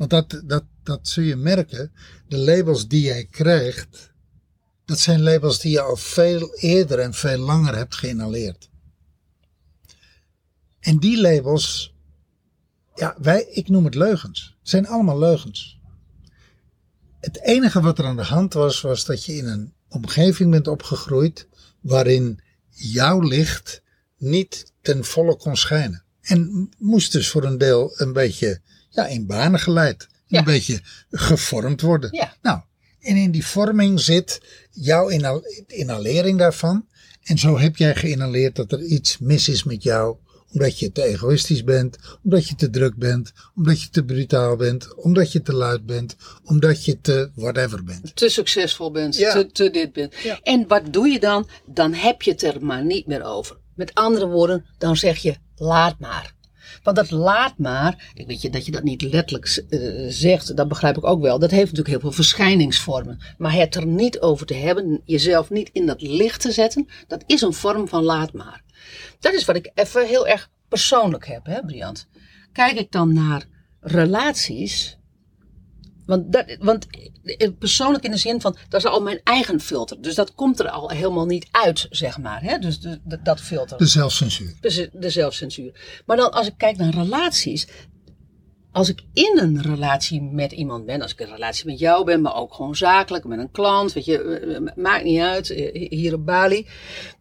Want 0.00 0.12
dat, 0.12 0.42
dat, 0.44 0.64
dat 0.82 1.08
zul 1.08 1.24
je 1.24 1.36
merken. 1.36 1.92
De 2.28 2.36
labels 2.36 2.88
die 2.88 3.02
jij 3.02 3.24
krijgt, 3.30 4.12
dat 4.84 4.98
zijn 4.98 5.22
labels 5.22 5.60
die 5.60 5.70
je 5.70 5.80
al 5.80 5.96
veel 5.96 6.54
eerder 6.54 6.98
en 6.98 7.14
veel 7.14 7.38
langer 7.38 7.76
hebt 7.76 7.94
geïnhaleerd. 7.94 8.70
En 10.80 10.98
die 10.98 11.20
labels, 11.20 11.94
ja, 12.94 13.16
wij, 13.18 13.42
ik 13.50 13.68
noem 13.68 13.84
het 13.84 13.94
leugens. 13.94 14.56
Zijn 14.62 14.86
allemaal 14.86 15.18
leugens. 15.18 15.80
Het 17.20 17.40
enige 17.40 17.80
wat 17.80 17.98
er 17.98 18.04
aan 18.04 18.16
de 18.16 18.22
hand 18.22 18.52
was, 18.52 18.80
was 18.80 19.04
dat 19.04 19.24
je 19.24 19.36
in 19.36 19.46
een 19.46 19.72
omgeving 19.88 20.50
bent 20.50 20.68
opgegroeid 20.68 21.48
waarin 21.80 22.40
jouw 22.68 23.20
licht 23.20 23.82
niet 24.16 24.72
ten 24.80 25.04
volle 25.04 25.36
kon 25.36 25.56
schijnen. 25.56 26.04
En 26.20 26.70
moest 26.78 27.12
dus 27.12 27.30
voor 27.30 27.44
een 27.44 27.58
deel 27.58 27.92
een 27.96 28.12
beetje 28.12 28.60
ja, 29.00 29.06
in 29.14 29.26
banen 29.26 29.60
geleid. 29.60 30.08
Ja. 30.26 30.38
Een 30.38 30.44
beetje 30.44 30.80
gevormd 31.10 31.80
worden. 31.80 32.08
Ja. 32.12 32.34
Nou, 32.42 32.60
en 33.00 33.16
in 33.16 33.30
die 33.30 33.46
vorming 33.46 34.00
zit 34.00 34.40
jouw 34.70 35.08
inhal- 35.08 35.44
inhalering 35.66 36.38
daarvan. 36.38 36.86
En 37.22 37.38
zo 37.38 37.58
heb 37.58 37.76
jij 37.76 37.94
geïnhaleerd 37.94 38.56
dat 38.56 38.72
er 38.72 38.82
iets 38.82 39.18
mis 39.18 39.48
is 39.48 39.64
met 39.64 39.82
jou. 39.82 40.16
Omdat 40.52 40.78
je 40.78 40.92
te 40.92 41.02
egoïstisch 41.04 41.64
bent, 41.64 41.96
omdat 42.24 42.48
je 42.48 42.54
te 42.54 42.70
druk 42.70 42.96
bent, 42.96 43.32
omdat 43.54 43.80
je 43.82 43.88
te 43.90 44.04
brutaal 44.04 44.56
bent, 44.56 44.94
omdat 44.94 45.32
je 45.32 45.42
te 45.42 45.52
luid 45.52 45.86
bent, 45.86 46.16
omdat 46.44 46.84
je 46.84 47.00
te 47.00 47.30
whatever 47.34 47.84
bent. 47.84 48.16
Te 48.16 48.28
succesvol 48.28 48.90
bent, 48.90 49.16
Ja. 49.16 49.32
te, 49.32 49.46
te 49.52 49.70
dit 49.70 49.92
bent. 49.92 50.14
Ja. 50.22 50.40
En 50.42 50.64
wat 50.68 50.92
doe 50.92 51.08
je 51.08 51.20
dan? 51.20 51.48
Dan 51.66 51.94
heb 51.94 52.22
je 52.22 52.30
het 52.30 52.42
er 52.42 52.64
maar 52.64 52.84
niet 52.84 53.06
meer 53.06 53.22
over. 53.24 53.56
Met 53.74 53.94
andere 53.94 54.26
woorden, 54.26 54.66
dan 54.78 54.96
zeg 54.96 55.18
je 55.18 55.34
laat 55.56 55.98
maar. 55.98 56.34
Want 56.82 56.96
dat 56.96 57.10
laat 57.10 57.58
maar, 57.58 58.10
ik 58.14 58.26
weet 58.26 58.42
je 58.42 58.50
dat 58.50 58.66
je 58.66 58.72
dat 58.72 58.82
niet 58.82 59.02
letterlijk 59.02 59.64
eh, 59.68 59.80
zegt, 60.08 60.56
dat 60.56 60.68
begrijp 60.68 60.96
ik 60.96 61.04
ook 61.04 61.20
wel. 61.20 61.38
Dat 61.38 61.50
heeft 61.50 61.62
natuurlijk 61.62 61.88
heel 61.88 62.00
veel 62.00 62.12
verschijningsvormen. 62.12 63.18
Maar 63.38 63.52
het 63.52 63.74
er 63.74 63.86
niet 63.86 64.20
over 64.20 64.46
te 64.46 64.54
hebben, 64.54 65.00
jezelf 65.04 65.50
niet 65.50 65.70
in 65.72 65.86
dat 65.86 66.02
licht 66.02 66.40
te 66.40 66.52
zetten, 66.52 66.88
dat 67.06 67.24
is 67.26 67.40
een 67.40 67.52
vorm 67.52 67.88
van 67.88 68.02
laat 68.02 68.32
maar. 68.32 68.62
Dat 69.20 69.32
is 69.32 69.44
wat 69.44 69.56
ik 69.56 69.70
even 69.74 70.06
heel 70.06 70.26
erg 70.26 70.50
persoonlijk 70.68 71.26
heb, 71.26 71.46
hè, 71.46 71.60
Briant. 71.64 72.08
Kijk 72.52 72.78
ik 72.78 72.92
dan 72.92 73.12
naar 73.12 73.44
relaties, 73.80 74.98
want, 76.10 76.32
dat, 76.32 76.56
want 76.58 76.86
eh, 77.24 77.50
persoonlijk 77.58 78.04
in 78.04 78.10
de 78.10 78.16
zin 78.16 78.40
van, 78.40 78.56
dat 78.68 78.80
is 78.84 78.90
al 78.90 79.02
mijn 79.02 79.20
eigen 79.24 79.60
filter. 79.60 80.02
Dus 80.02 80.14
dat 80.14 80.34
komt 80.34 80.60
er 80.60 80.68
al 80.68 80.90
helemaal 80.90 81.26
niet 81.26 81.48
uit, 81.50 81.86
zeg 81.90 82.18
maar. 82.18 82.42
Hè? 82.42 82.58
Dus 82.58 82.80
de, 82.80 83.00
de- 83.04 83.22
dat 83.22 83.40
filter. 83.40 83.78
De 83.78 83.86
zelfcensuur. 83.86 84.54
Dus 84.60 84.88
de 84.92 85.10
zelfcensuur. 85.10 86.02
Maar 86.06 86.16
dan 86.16 86.32
als 86.32 86.46
ik 86.46 86.54
kijk 86.56 86.76
naar 86.76 86.94
relaties. 86.94 87.68
Als 88.72 88.88
ik 88.88 89.02
in 89.12 89.38
een 89.38 89.62
relatie 89.62 90.22
met 90.22 90.52
iemand 90.52 90.86
ben, 90.86 91.02
als 91.02 91.12
ik 91.12 91.20
in 91.20 91.26
een 91.26 91.32
relatie 91.32 91.66
met 91.66 91.78
jou 91.78 92.04
ben, 92.04 92.20
maar 92.20 92.34
ook 92.34 92.54
gewoon 92.54 92.76
zakelijk, 92.76 93.24
met 93.24 93.38
een 93.38 93.50
klant, 93.50 93.92
weet 93.92 94.04
je, 94.04 94.22
eh, 94.22 94.56
eh, 94.56 94.76
maakt 94.76 95.04
niet 95.04 95.20
uit, 95.20 95.48
hier 95.72 96.14
op 96.14 96.26
Bali. 96.26 96.66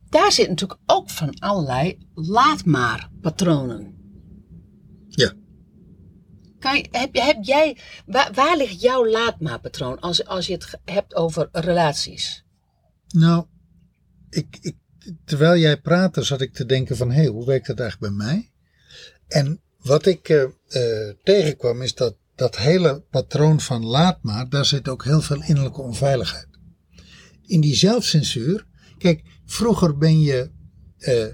Daar 0.09 0.31
zit 0.31 0.49
natuurlijk 0.49 0.79
ook 0.85 1.09
van 1.09 1.39
allerlei 1.39 1.97
laat 2.13 2.65
maar 2.65 3.09
patronen. 3.21 3.98
Kan 6.59 6.77
je, 6.77 6.87
heb, 6.91 7.15
heb 7.15 7.37
jij, 7.41 7.77
waar, 8.05 8.57
ligt 8.57 8.81
jouw 8.81 9.07
laat 9.07 9.39
maar 9.39 9.59
patroon 9.59 9.99
als, 9.99 10.25
als 10.25 10.47
je 10.47 10.53
het 10.53 10.79
hebt 10.85 11.15
over 11.15 11.49
relaties? 11.51 12.43
Nou, 13.07 13.45
ik, 14.29 14.57
ik, 14.61 14.75
terwijl 15.25 15.57
jij 15.57 15.81
praatte 15.81 16.23
zat 16.23 16.41
ik 16.41 16.53
te 16.53 16.65
denken 16.65 16.97
van, 16.97 17.11
hé, 17.11 17.25
hoe 17.25 17.45
werkt 17.45 17.67
dat 17.67 17.79
eigenlijk 17.79 18.15
bij 18.15 18.25
mij? 18.25 18.51
En 19.27 19.61
wat 19.79 20.05
ik 20.05 20.29
eh, 20.29 20.43
eh, 20.43 21.15
tegenkwam 21.23 21.81
is 21.81 21.95
dat 21.95 22.15
dat 22.35 22.57
hele 22.57 23.03
patroon 23.09 23.59
van 23.59 23.85
laat 23.85 24.23
maar, 24.23 24.49
daar 24.49 24.65
zit 24.65 24.87
ook 24.87 25.03
heel 25.03 25.21
veel 25.21 25.43
innerlijke 25.43 25.81
onveiligheid. 25.81 26.47
In 27.45 27.61
die 27.61 27.75
zelfcensuur, 27.75 28.65
kijk, 28.97 29.23
vroeger 29.45 29.97
ben 29.97 30.21
je 30.21 30.51
eh, 30.97 31.27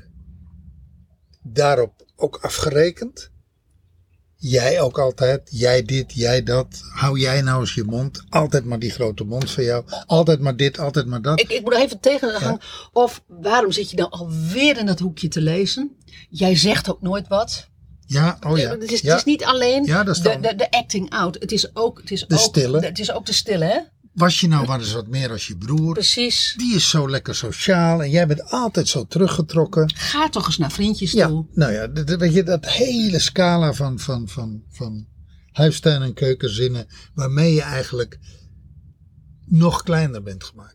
daarop 1.42 2.06
ook 2.16 2.38
afgerekend. 2.38 3.32
Jij 4.48 4.82
ook 4.82 5.00
altijd, 5.00 5.42
jij 5.52 5.84
dit, 5.84 6.14
jij 6.14 6.44
dat. 6.44 6.68
Hou 6.94 7.20
jij 7.20 7.42
nou 7.42 7.60
eens 7.60 7.74
je 7.74 7.84
mond. 7.84 8.24
Altijd 8.30 8.66
maar 8.66 8.80
die 8.80 8.90
grote 8.90 9.24
mond 9.24 9.52
van 9.52 9.64
jou. 9.64 9.84
Altijd 10.06 10.40
maar 10.40 10.56
dit, 10.56 10.80
altijd 10.80 11.06
maar 11.06 11.22
dat. 11.22 11.40
Ik, 11.40 11.50
ik 11.50 11.62
moet 11.62 11.74
nog 11.74 11.82
even 11.82 12.00
tegengaan. 12.00 12.60
Of 12.94 13.24
waarom 13.28 13.72
zit 13.72 13.90
je 13.90 13.98
nou 13.98 14.10
alweer 14.12 14.78
in 14.78 14.86
dat 14.86 15.00
hoekje 15.00 15.28
te 15.28 15.42
lezen? 15.42 15.96
Jij 16.30 16.56
zegt 16.56 16.90
ook 16.90 17.02
nooit 17.02 17.28
wat. 17.28 17.68
Ja, 18.06 18.38
oh 18.48 18.58
ja. 18.58 18.70
Het, 18.70 18.92
is, 18.92 19.02
ja. 19.02 19.10
het 19.10 19.18
is 19.18 19.24
niet 19.24 19.44
alleen 19.44 19.86
Ja, 19.86 20.04
dat 20.04 20.16
is 20.16 20.22
de, 20.22 20.40
de, 20.40 20.56
de 20.56 20.72
acting 20.72 21.10
out. 21.10 21.38
Het 21.40 21.52
is 21.52 21.76
ook, 21.76 22.00
het 22.00 22.12
is 22.12 22.26
De 22.28 22.36
ook, 22.36 22.40
stille. 22.40 22.80
Het 22.80 23.00
is 23.00 23.12
ook 23.12 23.26
de 23.26 23.34
stille, 23.34 23.66
hè? 23.66 23.80
Was 24.16 24.40
je 24.40 24.48
nou 24.48 24.68
maar 24.68 24.80
eens 24.80 24.92
wat 24.94 25.08
meer 25.08 25.32
als 25.32 25.48
je 25.48 25.58
broer? 25.58 25.94
Precies. 25.94 26.54
Die 26.58 26.76
is 26.76 26.90
zo 26.90 27.10
lekker 27.10 27.36
sociaal 27.36 28.04
en 28.04 28.10
jij 28.10 28.28
bent 28.28 28.50
altijd 28.52 28.88
zo 28.88 29.06
teruggetrokken. 29.06 29.96
Ga 29.96 30.30
toch 30.30 30.46
eens 30.46 30.58
naar 30.58 30.72
vriendjes 30.72 31.12
Ja, 31.12 31.28
toe. 31.28 31.46
nou 31.54 31.72
ja, 31.72 31.88
dat, 31.88 32.08
dat- 32.08 32.20
weet 32.20 32.34
je, 32.34 32.44
dat 32.44 32.66
hele 32.66 33.20
scala 33.20 33.74
van, 33.74 34.00
van, 34.00 34.28
van, 34.28 34.64
van 34.70 35.08
huistuin- 35.52 36.02
en 36.02 36.14
keukenzinnen, 36.14 36.88
waarmee 37.14 37.54
je 37.54 37.62
eigenlijk 37.62 38.20
nog 39.46 39.84
kleiner 39.84 40.24
bent 40.24 40.44
gemaakt. 40.44 40.74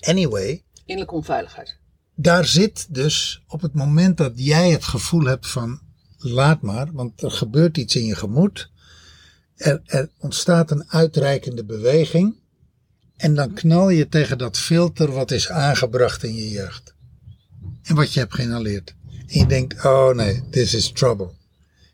Anyway, 0.00 0.64
Innerlijke 0.84 1.14
onveiligheid. 1.14 1.78
daar 2.14 2.44
zit 2.46 2.86
dus 2.94 3.42
op 3.46 3.60
het 3.60 3.74
moment 3.74 4.16
dat 4.16 4.32
jij 4.34 4.70
het 4.70 4.84
gevoel 4.84 5.24
hebt 5.24 5.46
van 5.46 5.80
laat 6.18 6.62
maar, 6.62 6.92
want 6.92 7.22
er 7.22 7.30
gebeurt 7.30 7.76
iets 7.76 7.96
in 7.96 8.04
je 8.04 8.14
gemoed. 8.14 8.70
Er, 9.56 9.80
er 9.84 10.08
ontstaat 10.18 10.70
een 10.70 10.84
uitreikende 10.88 11.64
beweging. 11.64 12.34
En 13.16 13.34
dan 13.34 13.52
knal 13.52 13.90
je 13.90 14.08
tegen 14.08 14.38
dat 14.38 14.58
filter 14.58 15.12
wat 15.12 15.30
is 15.30 15.50
aangebracht 15.50 16.22
in 16.22 16.34
je 16.34 16.48
jeugd. 16.48 16.94
En 17.82 17.94
wat 17.94 18.12
je 18.12 18.20
hebt 18.20 18.34
geïnhaleerd. 18.34 18.94
En 19.26 19.38
je 19.38 19.46
denkt, 19.46 19.84
oh 19.84 20.14
nee, 20.14 20.48
this 20.50 20.74
is 20.74 20.92
trouble. 20.92 21.30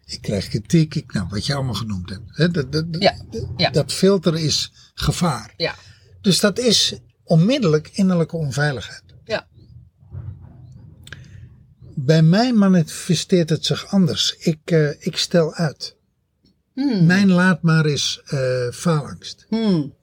Ik 0.04 0.23
krijg 0.23 0.49
kritiek, 0.49 0.95
ik, 0.95 1.12
nou, 1.12 1.26
wat 1.31 1.47
je 1.47 1.54
allemaal 1.54 1.75
genoemd 1.75 2.11
hebt. 2.11 2.54
Dat, 2.54 2.73
dat, 2.73 2.85
Ja, 2.90 3.14
ja. 3.57 3.71
dat 3.71 3.92
filter 3.92 4.38
is 4.38 4.73
gevaar. 4.95 5.54
Ja. 5.57 5.75
Dus 6.21 6.40
dat 6.40 6.59
is 6.59 6.99
onmiddellijk 7.25 7.90
innerlijke 7.92 8.37
onveiligheid. 8.37 9.02
Ja. 9.25 9.47
Bij 11.95 12.23
mij 12.23 12.52
manifesteert 12.52 13.50
het 13.50 13.64
zich 13.64 13.87
anders. 13.87 14.37
Ik, 14.38 14.61
eh, 14.64 15.07
ik 15.07 15.16
stel 15.16 15.54
uit. 15.54 15.97
Hmm. 16.75 17.07
Mijn 17.07 17.31
laat 17.31 17.62
maar 17.62 17.87
is 17.87 18.21
eh, 18.25 18.69
faalangst. 18.71 19.47
Hmm. 19.49 19.95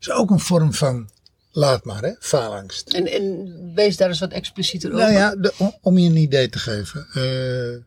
is 0.00 0.10
ook 0.10 0.30
een 0.30 0.40
vorm 0.40 0.72
van 0.72 1.10
laat 1.50 1.84
maar, 1.84 2.02
hè? 2.02 2.12
Faalangst. 2.18 2.92
En, 2.92 3.06
en 3.06 3.74
wees 3.74 3.96
daar 3.96 4.08
eens 4.08 4.20
wat 4.20 4.32
explicieter 4.32 4.90
over. 4.92 5.02
Nou 5.02 5.12
ja, 5.18 5.36
de- 5.36 5.54
om, 5.58 5.76
om 5.80 5.98
je 5.98 6.08
een 6.08 6.16
idee 6.16 6.48
te 6.48 6.58
geven. 6.58 7.06
eh, 7.12 7.84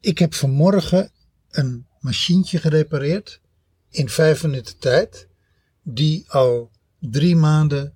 ik 0.00 0.18
heb 0.18 0.34
vanmorgen 0.34 1.10
een 1.50 1.86
machientje 2.00 2.58
gerepareerd. 2.58 3.40
In 3.90 4.08
vijf 4.08 4.42
minuten 4.42 4.78
tijd. 4.78 5.28
Die 5.82 6.24
al 6.28 6.70
drie 6.98 7.36
maanden 7.36 7.94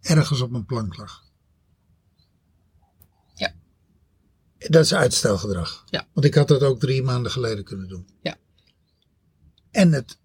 ergens 0.00 0.40
op 0.40 0.50
mijn 0.50 0.64
plank 0.66 0.96
lag. 0.96 1.24
Ja. 3.34 3.52
Dat 4.68 4.84
is 4.84 4.94
uitstelgedrag. 4.94 5.84
Ja. 5.90 6.06
Want 6.12 6.26
ik 6.26 6.34
had 6.34 6.48
dat 6.48 6.62
ook 6.62 6.80
drie 6.80 7.02
maanden 7.02 7.32
geleden 7.32 7.64
kunnen 7.64 7.88
doen. 7.88 8.08
Ja. 8.22 8.36
En 9.70 9.92
het 9.92 10.18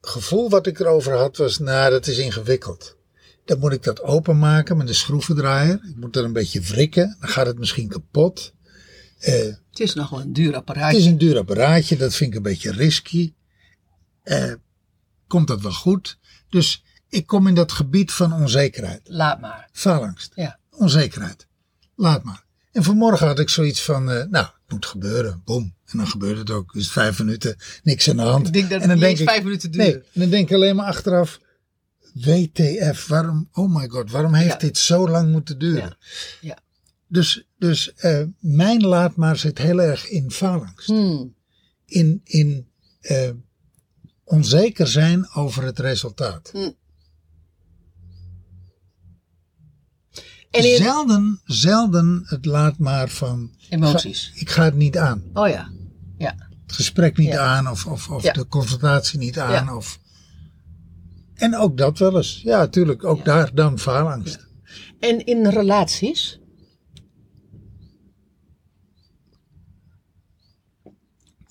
gevoel 0.00 0.50
wat 0.50 0.66
ik 0.66 0.78
erover 0.80 1.12
had 1.16 1.36
was, 1.36 1.58
nou 1.58 1.90
dat 1.90 2.06
is 2.06 2.18
ingewikkeld. 2.18 2.96
Dan 3.44 3.58
moet 3.58 3.72
ik 3.72 3.82
dat 3.82 4.02
openmaken 4.02 4.76
met 4.76 4.88
een 4.88 4.94
schroevendraaier. 4.94 5.74
Ik 5.88 5.96
moet 5.96 6.16
er 6.16 6.24
een 6.24 6.32
beetje 6.32 6.60
wrikken. 6.60 7.16
Dan 7.20 7.28
gaat 7.28 7.46
het 7.46 7.58
misschien 7.58 7.88
kapot. 7.88 8.52
Eh, 9.18 9.32
Het 9.34 9.80
is 9.80 9.94
nog 9.94 10.10
wel 10.10 10.20
een 10.20 10.32
duur 10.32 10.46
Het 10.46 10.54
apparaatje. 10.54 10.98
is 10.98 11.04
een 11.04 11.18
duur 11.18 11.38
apparaatje, 11.38 11.96
dat 11.96 12.14
vind 12.14 12.30
ik 12.30 12.36
een 12.36 12.42
beetje 12.42 12.72
risky. 12.72 13.34
Eh, 14.22 14.52
komt 15.26 15.48
dat 15.48 15.60
wel 15.60 15.72
goed? 15.72 16.18
Dus 16.48 16.84
ik 17.08 17.26
kom 17.26 17.46
in 17.46 17.54
dat 17.54 17.72
gebied 17.72 18.12
van 18.12 18.32
onzekerheid. 18.32 19.00
Laat 19.04 19.40
maar. 19.40 19.68
Faalangst. 19.72 20.32
Ja. 20.34 20.58
Onzekerheid. 20.70 21.46
Laat 21.96 22.22
maar. 22.24 22.44
En 22.72 22.82
vanmorgen 22.82 23.26
had 23.26 23.38
ik 23.38 23.48
zoiets 23.48 23.82
van, 23.82 24.10
eh, 24.10 24.24
nou, 24.24 24.44
het 24.44 24.52
moet 24.68 24.86
gebeuren. 24.86 25.42
Boom. 25.44 25.74
En 25.86 25.98
dan 25.98 26.06
gebeurt 26.06 26.38
het 26.38 26.50
ook. 26.50 26.72
Dus 26.72 26.90
vijf 26.90 27.18
minuten, 27.18 27.56
niks 27.82 28.08
aan 28.10 28.16
de 28.16 28.22
hand. 28.22 28.46
Ik 28.46 28.52
denk 28.52 28.70
dat 28.70 28.80
en 28.82 28.90
het 28.90 29.00
dan 29.00 29.08
niet 29.08 29.18
eens 29.18 29.28
vijf 29.30 29.42
minuten 29.42 29.70
duurt. 29.70 29.84
Nee, 29.86 29.94
en 29.94 30.20
dan 30.20 30.30
denk 30.30 30.48
ik 30.48 30.54
alleen 30.54 30.76
maar 30.76 30.86
achteraf, 30.86 31.40
WTF, 32.14 33.06
waarom, 33.06 33.48
oh 33.52 33.74
my 33.76 33.88
god, 33.88 34.10
waarom 34.10 34.34
heeft 34.34 34.52
Ja. 34.52 34.58
dit 34.58 34.78
zo 34.78 35.08
lang 35.08 35.30
moeten 35.30 35.58
duren? 35.58 35.82
Ja. 35.82 35.96
Ja. 36.40 36.58
Dus, 37.06 37.46
dus 37.58 37.92
eh, 37.94 38.22
mijn 38.38 38.80
laat 38.86 39.16
maar 39.16 39.36
zit 39.36 39.58
heel 39.58 39.80
erg 39.80 40.08
in 40.08 40.30
faalangst. 40.30 40.86
Hmm. 40.86 41.34
In, 41.86 42.20
in 42.24 42.68
eh, 43.00 43.30
onzeker 44.24 44.86
zijn 44.86 45.30
over 45.34 45.62
het 45.62 45.78
resultaat. 45.78 46.52
En 50.52 50.70
in 50.70 50.76
Zelden, 50.76 51.40
zelden 51.44 52.22
het 52.26 52.44
laat 52.44 52.78
maar 52.78 53.08
van, 53.08 53.50
emoties. 53.68 54.32
ik 54.34 54.50
ga 54.50 54.64
het 54.64 54.74
niet 54.74 54.98
aan. 54.98 55.22
Oh 55.32 55.48
ja. 55.48 55.70
Ja. 56.18 56.34
Het 56.66 56.72
gesprek 56.74 57.16
niet 57.16 57.28
Ja. 57.28 57.56
aan 57.56 57.68
of, 57.68 57.86
of, 57.86 58.08
of 58.10 58.22
Ja. 58.22 58.32
de 58.32 58.46
confrontatie 58.46 59.18
niet 59.18 59.38
aan. 59.38 59.64
Ja. 59.64 59.76
Of... 59.76 59.98
En 61.34 61.56
ook 61.56 61.76
dat 61.76 61.98
wel 61.98 62.16
eens. 62.16 62.40
Ja, 62.42 62.58
natuurlijk. 62.58 63.04
Ook 63.04 63.24
daar 63.24 63.54
dan 63.54 63.78
faalangst. 63.78 64.46
En 65.00 65.24
in 65.26 65.46
relaties? 65.46 66.40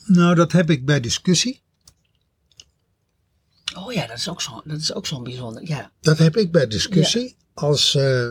Nou, 0.05 0.36
dat 0.36 0.51
heb 0.51 0.70
ik 0.70 0.86
bij 0.86 1.00
discussie. 1.00 1.62
Oh 3.77 3.93
ja, 3.93 4.08
dat 4.08 4.17
is 4.17 4.29
ook 4.29 4.41
zo- 4.41 4.62
dat 4.65 4.79
is 4.79 4.93
ook 4.93 5.05
zo'n 5.08 5.24
bijzonder. 5.24 5.67
Ja. 5.67 5.91
Dat 6.01 6.17
heb 6.17 6.38
ik 6.38 6.51
bij 6.51 6.67
discussie. 6.67 7.36
Als 7.53 7.96
eh, 7.96 8.29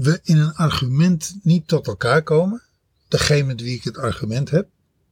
we 0.00 0.20
in 0.22 0.36
een 0.38 0.54
argument 0.54 1.34
niet 1.42 1.68
tot 1.68 1.86
elkaar 1.86 2.22
komen. 2.22 2.62
Degene 3.08 3.42
met 3.42 3.60
wie 3.60 3.76
ik 3.76 3.84
het 3.84 3.96
argument 3.98 4.50
heb. 4.50 4.68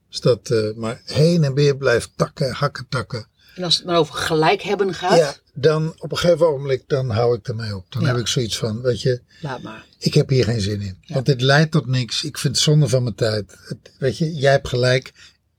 Dus 0.09 0.19
dat 0.19 0.49
eh, 0.49 0.73
maar 0.75 1.01
heen 1.05 1.43
en 1.43 1.53
weer 1.53 1.77
blijft 1.77 2.11
takken, 2.15 2.51
hakken, 2.51 2.85
takken. 2.89 3.27
En 3.55 3.63
als 3.63 3.75
het 3.77 3.85
maar 3.85 3.97
over 3.97 4.13
gelijk 4.15 4.61
hebben 4.61 4.93
gaat, 4.93 5.17
Ja, 5.17 5.35
dan 5.53 5.93
op 5.97 6.11
een 6.11 6.17
gegeven 6.17 6.47
ogenblik 6.47 6.83
dan 6.87 7.09
hou 7.09 7.37
ik 7.37 7.47
ermee 7.47 7.75
op. 7.75 7.85
Dan 7.91 8.01
Ja. 8.01 8.07
heb 8.07 8.17
ik 8.17 8.27
zoiets 8.27 8.57
van, 8.57 8.81
weet 8.81 9.01
je, 9.01 9.21
laat 9.41 9.61
maar. 9.61 9.85
ik 9.99 10.13
heb 10.13 10.29
hier 10.29 10.43
geen 10.43 10.61
zin 10.61 10.81
in. 10.81 10.97
Want 11.07 11.25
dit 11.25 11.41
leidt 11.41 11.71
tot 11.71 11.85
niks. 11.87 12.23
Ik 12.23 12.37
vind 12.37 12.55
het 12.55 12.63
zonde 12.63 12.87
van 12.87 13.03
mijn 13.03 13.15
tijd. 13.15 13.55
Het- 13.67 13.91
weet 13.99 14.17
je, 14.17 14.33
jij 14.33 14.51
hebt 14.51 14.67
gelijk. 14.67 15.13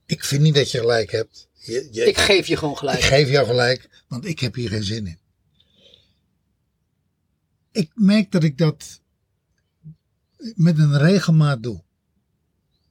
Ik 0.05 0.23
vind 0.23 0.41
niet 0.41 0.55
dat 0.55 0.71
je 0.71 0.79
gelijk 0.79 1.11
hebt. 1.11 1.47
Je, 1.53 1.87
je- 1.91 2.03
Ik 2.05 2.17
geef 2.17 2.47
je 2.47 2.57
gewoon 2.57 2.73
ik 2.73 2.79
gelijk. 2.79 3.01
geef 3.01 3.29
jou 3.29 3.45
gelijk, 3.47 4.03
want 4.07 4.25
ik 4.25 4.39
heb 4.39 4.55
hier 4.55 4.69
geen 4.69 4.83
zin 4.83 5.07
in. 5.07 5.19
Ik 7.71 7.91
merk 7.95 8.31
dat 8.31 8.43
ik 8.43 8.57
dat 8.57 8.99
met 10.55 10.77
een 10.77 10.97
regelmaat 10.97 11.63
doe. 11.63 11.83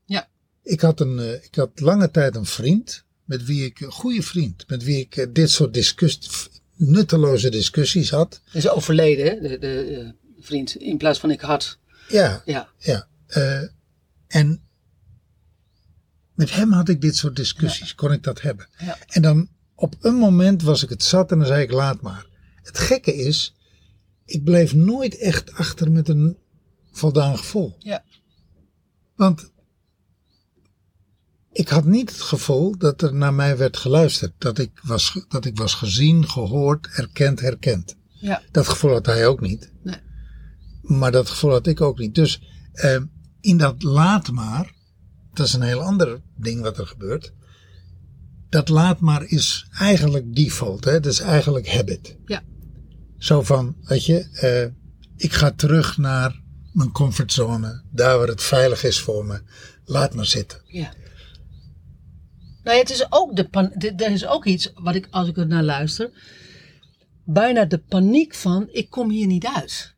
Ja. 0.04 0.28
Ik 0.62 0.80
had, 0.80 1.00
een, 1.00 1.18
eh, 1.18 1.32
ik 1.32 1.54
had 1.54 1.80
lange 1.80 2.10
tijd 2.10 2.36
een 2.36 2.46
vriend, 2.46 3.04
met 3.24 3.44
wie 3.44 3.64
ik, 3.64 3.80
een 3.80 3.92
goede 3.92 4.22
vriend, 4.22 4.68
met 4.68 4.84
wie 4.84 4.98
ik 4.98 5.16
eh, 5.16 5.26
dit 5.32 5.50
soort 5.50 5.74
discuss, 5.74 6.48
nutteloze 6.74 7.50
discussies 7.50 8.10
had. 8.10 8.40
Is 8.52 8.68
overleden, 8.68 9.26
hè, 9.26 9.40
de, 9.40 9.58
de 9.58 9.82
eh, 9.84 10.44
vriend. 10.44 10.74
In 10.74 10.96
plaats 10.96 11.18
van 11.18 11.30
ik 11.30 11.40
had. 11.40 11.78
Ja, 12.08 12.42
Ja. 12.44 12.68
ja. 12.78 13.08
en 14.26 14.62
met 16.34 16.54
hem 16.54 16.72
had 16.72 16.88
ik 16.88 17.00
dit 17.00 17.16
soort 17.16 17.36
discussies, 17.36 17.94
kon 17.94 18.12
ik 18.12 18.22
dat 18.22 18.40
hebben. 18.40 18.68
Ja. 18.78 18.98
En 19.06 19.22
dan 19.22 19.48
op 19.74 19.96
een 20.00 20.14
moment 20.14 20.62
was 20.62 20.82
ik 20.82 20.88
het 20.88 21.02
zat 21.02 21.32
en 21.32 21.38
dan 21.38 21.46
zei 21.46 21.62
ik 21.62 21.70
laat 21.70 22.00
maar. 22.00 22.26
Het 22.62 22.78
gekke 22.78 23.14
is, 23.14 23.54
ik 24.24 24.44
bleef 24.44 24.74
nooit 24.74 25.18
echt 25.18 25.52
achter 25.52 25.90
met 25.90 26.08
een 26.08 26.36
voldaan 26.98 27.38
gevoel. 27.38 27.76
Ja. 27.78 28.04
Want 29.16 29.50
ik 31.52 31.68
had 31.68 31.84
niet 31.84 32.10
het 32.10 32.20
gevoel 32.20 32.78
dat 32.78 33.02
er 33.02 33.14
naar 33.14 33.34
mij 33.34 33.56
werd 33.56 33.76
geluisterd. 33.76 34.32
Dat 34.38 34.58
ik 34.58 34.80
was, 34.82 35.24
dat 35.28 35.44
ik 35.44 35.58
was 35.58 35.74
gezien, 35.74 36.28
gehoord, 36.28 36.86
erkend, 36.86 37.40
herkend. 37.40 37.96
Ja. 38.08 38.42
Dat 38.50 38.68
gevoel 38.68 38.92
had 38.92 39.06
hij 39.06 39.26
ook 39.26 39.40
niet. 39.40 39.72
Nee. 39.82 39.96
Maar 40.82 41.12
dat 41.12 41.28
gevoel 41.28 41.50
had 41.50 41.66
ik 41.66 41.80
ook 41.80 41.98
niet. 41.98 42.14
Dus 42.14 42.42
eh, 42.72 43.00
in 43.40 43.56
dat 43.56 43.82
laat 43.82 44.30
maar, 44.30 44.74
dat 45.32 45.46
is 45.46 45.52
een 45.52 45.62
heel 45.62 45.82
ander 45.82 46.20
ding 46.36 46.60
wat 46.60 46.78
er 46.78 46.86
gebeurt. 46.86 47.32
Dat 48.48 48.68
laat 48.68 49.00
maar 49.00 49.24
is 49.24 49.66
eigenlijk 49.70 50.34
default, 50.34 50.84
hè? 50.84 51.00
dat 51.00 51.12
is 51.12 51.20
eigenlijk 51.20 51.68
habit. 51.68 52.16
Ja. 52.24 52.42
Zo 53.18 53.42
van, 53.42 53.76
weet 53.82 54.04
je, 54.04 54.28
eh, 54.32 54.70
ik 55.16 55.32
ga 55.32 55.50
terug 55.50 55.96
naar 55.96 56.42
mijn 56.78 56.92
comfortzone, 56.92 57.82
daar 57.90 58.18
waar 58.18 58.28
het 58.28 58.42
veilig 58.42 58.84
is 58.84 59.00
voor 59.00 59.24
me. 59.24 59.40
Laat 59.84 60.14
maar 60.14 60.26
zitten. 60.26 60.60
Ja. 60.64 60.92
Nou 62.62 62.76
ja, 62.76 62.82
het 62.82 62.90
is 62.90 63.06
ook 63.10 63.36
de 63.36 63.48
pan 63.48 63.72
er 63.72 64.10
is 64.10 64.26
ook 64.26 64.44
iets 64.44 64.72
wat 64.74 64.94
ik, 64.94 65.08
als 65.10 65.28
ik 65.28 65.36
er 65.36 65.46
naar 65.46 65.62
luister, 65.62 66.10
bijna 67.24 67.64
de 67.64 67.78
paniek 67.78 68.34
van, 68.34 68.68
ik 68.70 68.90
kom 68.90 69.10
hier 69.10 69.26
niet 69.26 69.46
uit. 69.46 69.94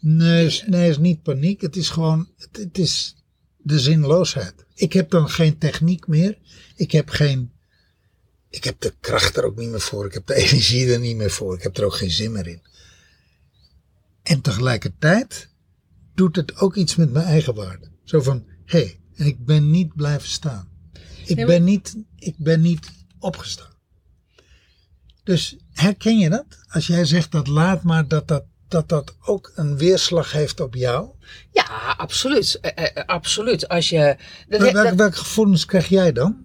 Nee, 0.00 0.46
is, 0.46 0.64
nee, 0.66 0.88
is 0.88 0.98
niet 0.98 1.22
paniek. 1.22 1.60
Het 1.60 1.76
is 1.76 1.88
gewoon, 1.88 2.28
het, 2.36 2.56
het 2.56 2.78
is 2.78 3.16
de 3.56 3.78
zinloosheid. 3.78 4.66
Ik 4.74 4.92
heb 4.92 5.10
dan 5.10 5.30
geen 5.30 5.58
techniek 5.58 6.06
meer. 6.06 6.38
Ik 6.76 6.92
heb 6.92 7.08
geen, 7.08 7.52
ik 8.48 8.64
heb 8.64 8.80
de 8.80 8.94
kracht 9.00 9.36
er 9.36 9.44
ook 9.44 9.56
niet 9.56 9.68
meer 9.68 9.80
voor. 9.80 10.06
Ik 10.06 10.14
heb 10.14 10.26
de 10.26 10.34
energie 10.44 10.92
er 10.92 11.00
niet 11.00 11.16
meer 11.16 11.30
voor. 11.30 11.54
Ik 11.54 11.62
heb 11.62 11.76
er 11.76 11.84
ook 11.84 11.94
geen 11.94 12.10
zin 12.10 12.32
meer 12.32 12.46
in. 12.46 12.62
En 14.22 14.40
tegelijkertijd 14.40 15.48
doet 16.18 16.36
het 16.36 16.56
ook 16.56 16.76
iets 16.76 16.96
met 16.96 17.12
mijn 17.12 17.26
eigen 17.26 17.54
waarde. 17.54 17.90
Zo 18.04 18.20
van, 18.20 18.44
hé, 18.64 18.78
hey, 18.78 19.00
en 19.14 19.26
ik 19.26 19.44
ben 19.44 19.70
niet 19.70 19.94
blijven 19.94 20.28
staan. 20.28 20.68
Ik 21.24 21.36
Nee, 21.36 21.36
maar- 21.36 21.46
ben 21.46 21.64
niet, 21.64 21.96
ik 22.16 22.34
ben 22.38 22.60
niet 22.60 22.90
opgestaan. 23.18 23.76
Dus 25.24 25.56
herken 25.72 26.18
je 26.18 26.28
dat? 26.30 26.46
Als 26.68 26.86
jij 26.86 27.04
zegt 27.04 27.32
dat 27.32 27.46
laat 27.46 27.82
maar 27.82 28.08
dat 28.08 28.28
dat, 28.28 28.44
dat, 28.68 28.88
dat 28.88 29.16
ook 29.20 29.52
een 29.54 29.76
weerslag 29.76 30.32
heeft 30.32 30.60
op 30.60 30.74
jou. 30.74 31.08
Ja, 31.52 31.94
absoluut. 31.96 32.58
Eh, 32.60 32.86
eh, 32.96 33.04
absoluut. 33.06 33.68
Als 33.68 33.88
je. 33.88 34.16
Dat, 34.48 34.60
Wel- 34.60 34.72
welke, 34.72 34.88
dat- 34.88 34.98
welke 34.98 35.16
gevoelens 35.16 35.64
krijg 35.64 35.88
jij 35.88 36.12
dan? 36.12 36.44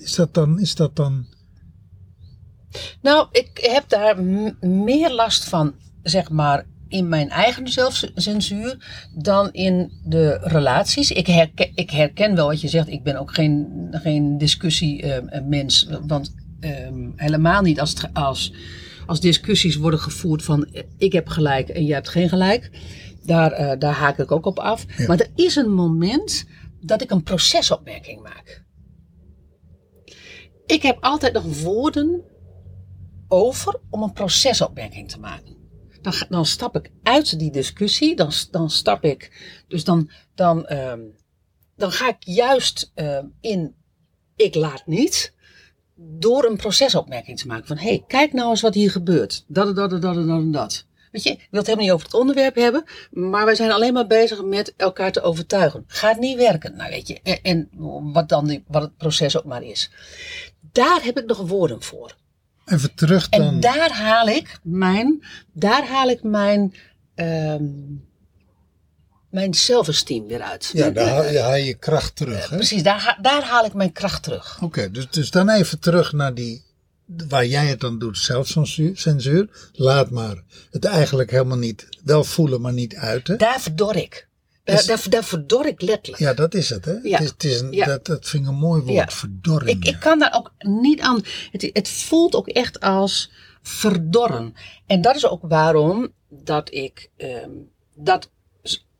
Is 0.00 0.14
dat 0.14 0.34
dan, 0.34 0.60
is 0.60 0.74
dat 0.74 0.96
dan 0.96 1.26
nou, 3.02 3.28
ik 3.32 3.58
heb 3.62 3.88
daar 3.88 4.22
meer 4.60 5.10
last 5.12 5.44
van, 5.44 5.74
zeg 6.02 6.30
maar, 6.30 6.66
in 6.88 7.08
mijn 7.08 7.30
eigen 7.30 7.68
zelfcensuur 7.68 8.76
dan 9.14 9.52
in 9.52 9.92
de 10.04 10.38
relaties. 10.42 11.10
Ik 11.10 11.26
herken, 11.26 11.70
ik 11.74 11.90
herken 11.90 12.34
wel 12.34 12.46
wat 12.46 12.60
je 12.60 12.68
zegt. 12.68 12.88
Ik 12.88 13.02
ben 13.02 13.16
ook 13.16 13.34
geen, 13.34 13.88
geen 13.90 14.38
discussiemens. 14.38 15.88
want 16.06 16.34
ehm, 16.60 17.10
helemaal 17.16 17.62
niet 17.62 17.80
als, 17.80 17.94
als, 18.12 18.52
als 19.06 19.20
discussies 19.20 19.76
worden 19.76 20.00
gevoerd 20.00 20.44
van 20.44 20.64
eh, 20.64 20.82
ik 20.98 21.12
heb 21.12 21.28
gelijk 21.28 21.68
en 21.68 21.84
jij 21.84 21.94
hebt 21.94 22.08
geen 22.08 22.28
gelijk. 22.28 22.70
Daar, 23.24 23.52
eh, 23.52 23.78
daar 23.78 23.94
haak 23.94 24.18
ik 24.18 24.32
ook 24.32 24.46
op 24.46 24.58
af. 24.58 24.84
Ja. 24.96 25.06
Maar 25.06 25.18
er 25.18 25.30
is 25.34 25.56
een 25.56 25.72
moment 25.72 26.46
dat 26.80 27.02
ik 27.02 27.10
een 27.10 27.22
procesopmerking 27.22 28.22
maak. 28.22 28.64
Ik 30.66 30.82
heb 30.82 30.98
altijd 31.00 31.32
nog 31.32 31.62
woorden 31.62 32.22
over 33.28 33.80
om 33.90 34.02
een 34.02 34.12
procesopmerking 34.12 35.10
te 35.10 35.18
maken. 35.18 35.57
Dan, 36.28 36.46
stap 36.46 36.76
ik 36.76 36.90
uit 37.02 37.38
die 37.38 37.50
discussie, 37.50 38.16
dan, 38.16 38.32
dan 38.50 38.70
stap 38.70 39.04
ik, 39.04 39.32
dus 39.68 39.84
dan, 39.84 40.10
dan, 40.34 40.66
ehm, 40.66 41.00
dan 41.76 41.92
ga 41.92 42.08
ik 42.08 42.16
juist 42.24 42.90
ehm, 42.94 43.26
in 43.40 43.74
ik 44.36 44.54
laat 44.54 44.82
niet, 44.86 45.34
door 45.94 46.44
een 46.44 46.56
procesopmerking 46.56 47.38
te 47.38 47.46
maken 47.46 47.66
van 47.66 47.76
hé, 47.76 47.88
hey, 47.88 48.04
kijk 48.06 48.32
nou 48.32 48.50
eens 48.50 48.60
wat 48.60 48.74
hier 48.74 48.90
gebeurt. 48.90 49.44
Dat, 49.46 49.76
dat, 49.76 49.90
dat, 49.90 50.02
dat, 50.02 50.14
dat 50.14 50.26
en 50.26 50.50
dat. 50.50 50.86
Weet 51.12 51.22
je, 51.22 51.30
ik 51.30 51.48
wil 51.50 51.60
het 51.60 51.66
helemaal 51.66 51.86
niet 51.86 51.94
over 51.94 52.06
het 52.06 52.20
onderwerp 52.20 52.54
hebben, 52.54 52.84
maar 53.10 53.44
wij 53.44 53.54
zijn 53.54 53.70
alleen 53.70 53.92
maar 53.92 54.06
bezig 54.06 54.42
met 54.42 54.74
elkaar 54.76 55.12
te 55.12 55.22
overtuigen. 55.22 55.84
Gaat 55.86 56.18
niet 56.18 56.36
werken, 56.36 56.76
nou 56.76 56.90
weet 56.90 57.08
je, 57.08 57.20
en, 57.22 57.38
en 57.42 57.68
wat 58.12 58.28
dan 58.28 58.62
wat 58.66 58.82
het 58.82 58.96
proces 58.96 59.36
ook 59.36 59.44
maar 59.44 59.62
is. 59.62 59.90
Daar 60.72 61.04
heb 61.04 61.18
ik 61.18 61.26
nog 61.26 61.38
woorden 61.38 61.82
voor. 61.82 62.16
Even 62.70 62.94
terug 62.94 63.28
En 63.28 63.40
dan? 63.40 63.60
daar 63.60 63.92
haal 63.92 64.28
ik 64.28 64.58
mijn, 64.62 65.24
daar 65.52 65.86
haal 65.86 66.08
ik 66.08 66.22
mijn, 66.22 66.74
ehm 67.14 67.64
mijn 69.30 69.54
zelfesteem 69.54 70.26
weer 70.26 70.42
uit. 70.42 70.70
ja, 70.72 70.90
daar 70.90 71.08
haal 71.08 71.24
je, 71.24 71.38
haal 71.38 71.54
je 71.54 71.74
kracht 71.74 72.16
terug. 72.16 72.48
Hè? 72.48 72.56
Precies, 72.56 72.82
daar, 72.82 73.18
daar 73.22 73.42
haal 73.42 73.64
ik 73.64 73.74
mijn 73.74 73.92
kracht 73.92 74.22
terug. 74.22 74.58
Oké, 74.62 74.90
dus, 74.90 75.10
dus 75.10 75.30
dan 75.30 75.48
even 75.48 75.78
terug 75.78 76.12
naar 76.12 76.34
die, 76.34 76.62
waar 77.28 77.46
jij 77.46 77.66
het 77.66 77.80
dan 77.80 77.98
doet, 77.98 78.18
zelfcensuur. 78.18 78.96
censuur. 78.96 79.70
Laat 79.72 80.10
maar 80.10 80.42
het 80.70 80.84
eigenlijk 80.84 81.30
helemaal 81.30 81.58
niet, 81.58 81.88
wel 82.04 82.24
voelen, 82.24 82.60
maar 82.60 82.72
niet 82.72 82.94
uiten. 82.94 83.38
Daar 83.38 83.60
verdor 83.60 83.96
ik. 83.96 84.27
Daar, 84.74 84.86
daar, 84.86 85.04
daar 85.08 85.24
verdor 85.24 85.66
ik 85.66 85.80
letterlijk. 85.82 86.22
Ja, 86.22 86.34
dat 86.34 86.54
is 86.54 86.70
het, 86.70 86.84
hè? 86.84 86.92
Ja. 86.92 87.18
Het 87.18 87.20
is, 87.22 87.28
het 87.30 87.44
is 87.44 87.60
een, 87.60 87.72
Ja. 87.72 87.86
dat, 87.86 88.06
dat 88.06 88.28
vind 88.28 88.42
ik 88.42 88.48
een 88.48 88.56
mooi 88.58 88.80
woord, 88.82 88.94
Ja. 88.94 89.06
verdorring. 89.08 89.70
Ik, 89.70 89.84
ik 89.94 90.00
kan 90.00 90.18
daar 90.18 90.34
ook 90.36 90.52
niet 90.58 91.00
aan. 91.00 91.20
Het, 91.50 91.70
het 91.72 91.88
voelt 91.88 92.34
ook 92.34 92.48
echt 92.48 92.80
als 92.80 93.30
verdorren. 93.62 94.54
En 94.86 95.00
dat 95.00 95.16
is 95.16 95.26
ook 95.26 95.42
waarom 95.42 96.12
dat 96.28 96.74
ik, 96.74 97.10
ehm, 97.16 97.50
dat 97.94 98.30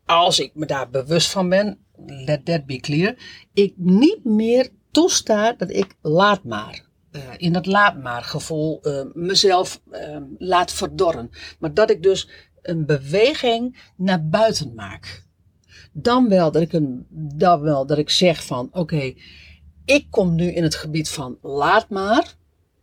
als 0.05 0.39
ik 0.39 0.51
me 0.55 0.65
daar 0.65 0.89
bewust 0.89 1.29
van 1.29 1.49
ben, 1.49 1.77
let 2.05 2.45
that 2.45 2.65
be 2.65 2.77
clear, 2.79 3.15
ik 3.53 3.73
niet 3.75 4.23
meer 4.25 4.69
toesta 4.91 5.53
dat 5.53 5.69
ik 5.69 5.95
laat 6.01 6.43
maar. 6.43 6.87
eh, 7.11 7.21
in 7.37 7.53
dat 7.53 7.65
laat 7.65 8.01
maar 8.01 8.23
gevoel 8.23 8.81
eh, 8.81 9.01
mezelf 9.13 9.81
ehm, 9.91 10.23
laat 10.37 10.71
verdorren. 10.73 11.29
Maar 11.59 11.73
dat 11.73 11.89
ik 11.89 12.03
dus 12.03 12.27
een 12.61 12.85
beweging 12.85 13.77
naar 13.97 14.27
buiten 14.27 14.73
maak. 14.75 15.27
Dan 15.91 16.29
wel 16.29 16.51
dat 16.51 16.61
ik, 16.61 16.73
een, 16.73 17.05
dan 17.37 17.61
wel 17.61 17.85
dat 17.85 17.97
ik 17.97 18.09
zeg 18.09 18.45
van 18.45 18.69
oké, 18.71 19.13
ik 19.85 20.07
kom 20.09 20.35
nu 20.35 20.51
in 20.51 20.63
het 20.63 20.75
gebied 20.75 21.09
van 21.09 21.37
laat 21.41 21.89
maar. 21.89 22.35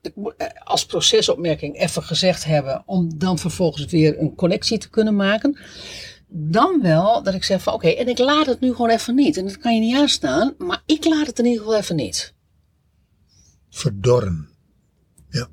Ik 0.03 0.17
moet 0.17 0.35
eh, 0.37 0.47
als 0.65 0.87
procesopmerking 0.87 1.81
even 1.81 2.03
gezegd 2.03 2.45
hebben, 2.45 2.83
om 2.87 3.19
dan 3.19 3.39
vervolgens 3.39 3.87
weer 3.87 4.21
een 4.21 4.35
connectie 4.35 4.79
te 4.79 4.91
kunnen 4.91 5.17
maken. 5.17 5.59
Dan 6.29 6.83
wel 6.83 7.23
dat 7.23 7.35
ik 7.35 7.45
zeg 7.45 7.63
van 7.63 7.73
oké, 7.73 7.89
en 7.89 8.09
ik 8.09 8.19
laat 8.19 8.47
het 8.47 8.61
nu 8.61 8.71
gewoon 8.71 8.91
even 8.91 9.15
niet. 9.15 9.37
En 9.37 9.45
dat 9.45 9.59
kan 9.59 9.75
je 9.75 9.81
niet 9.81 9.97
aanstaan, 9.97 10.55
maar 10.59 10.83
ik 10.87 11.05
laat 11.05 11.27
het 11.27 11.39
in 11.39 11.45
ieder 11.45 11.63
geval 11.63 11.79
even 11.79 11.97
niet. 11.97 12.35
Verdorren. 13.71 14.49
Ja. 15.31 15.49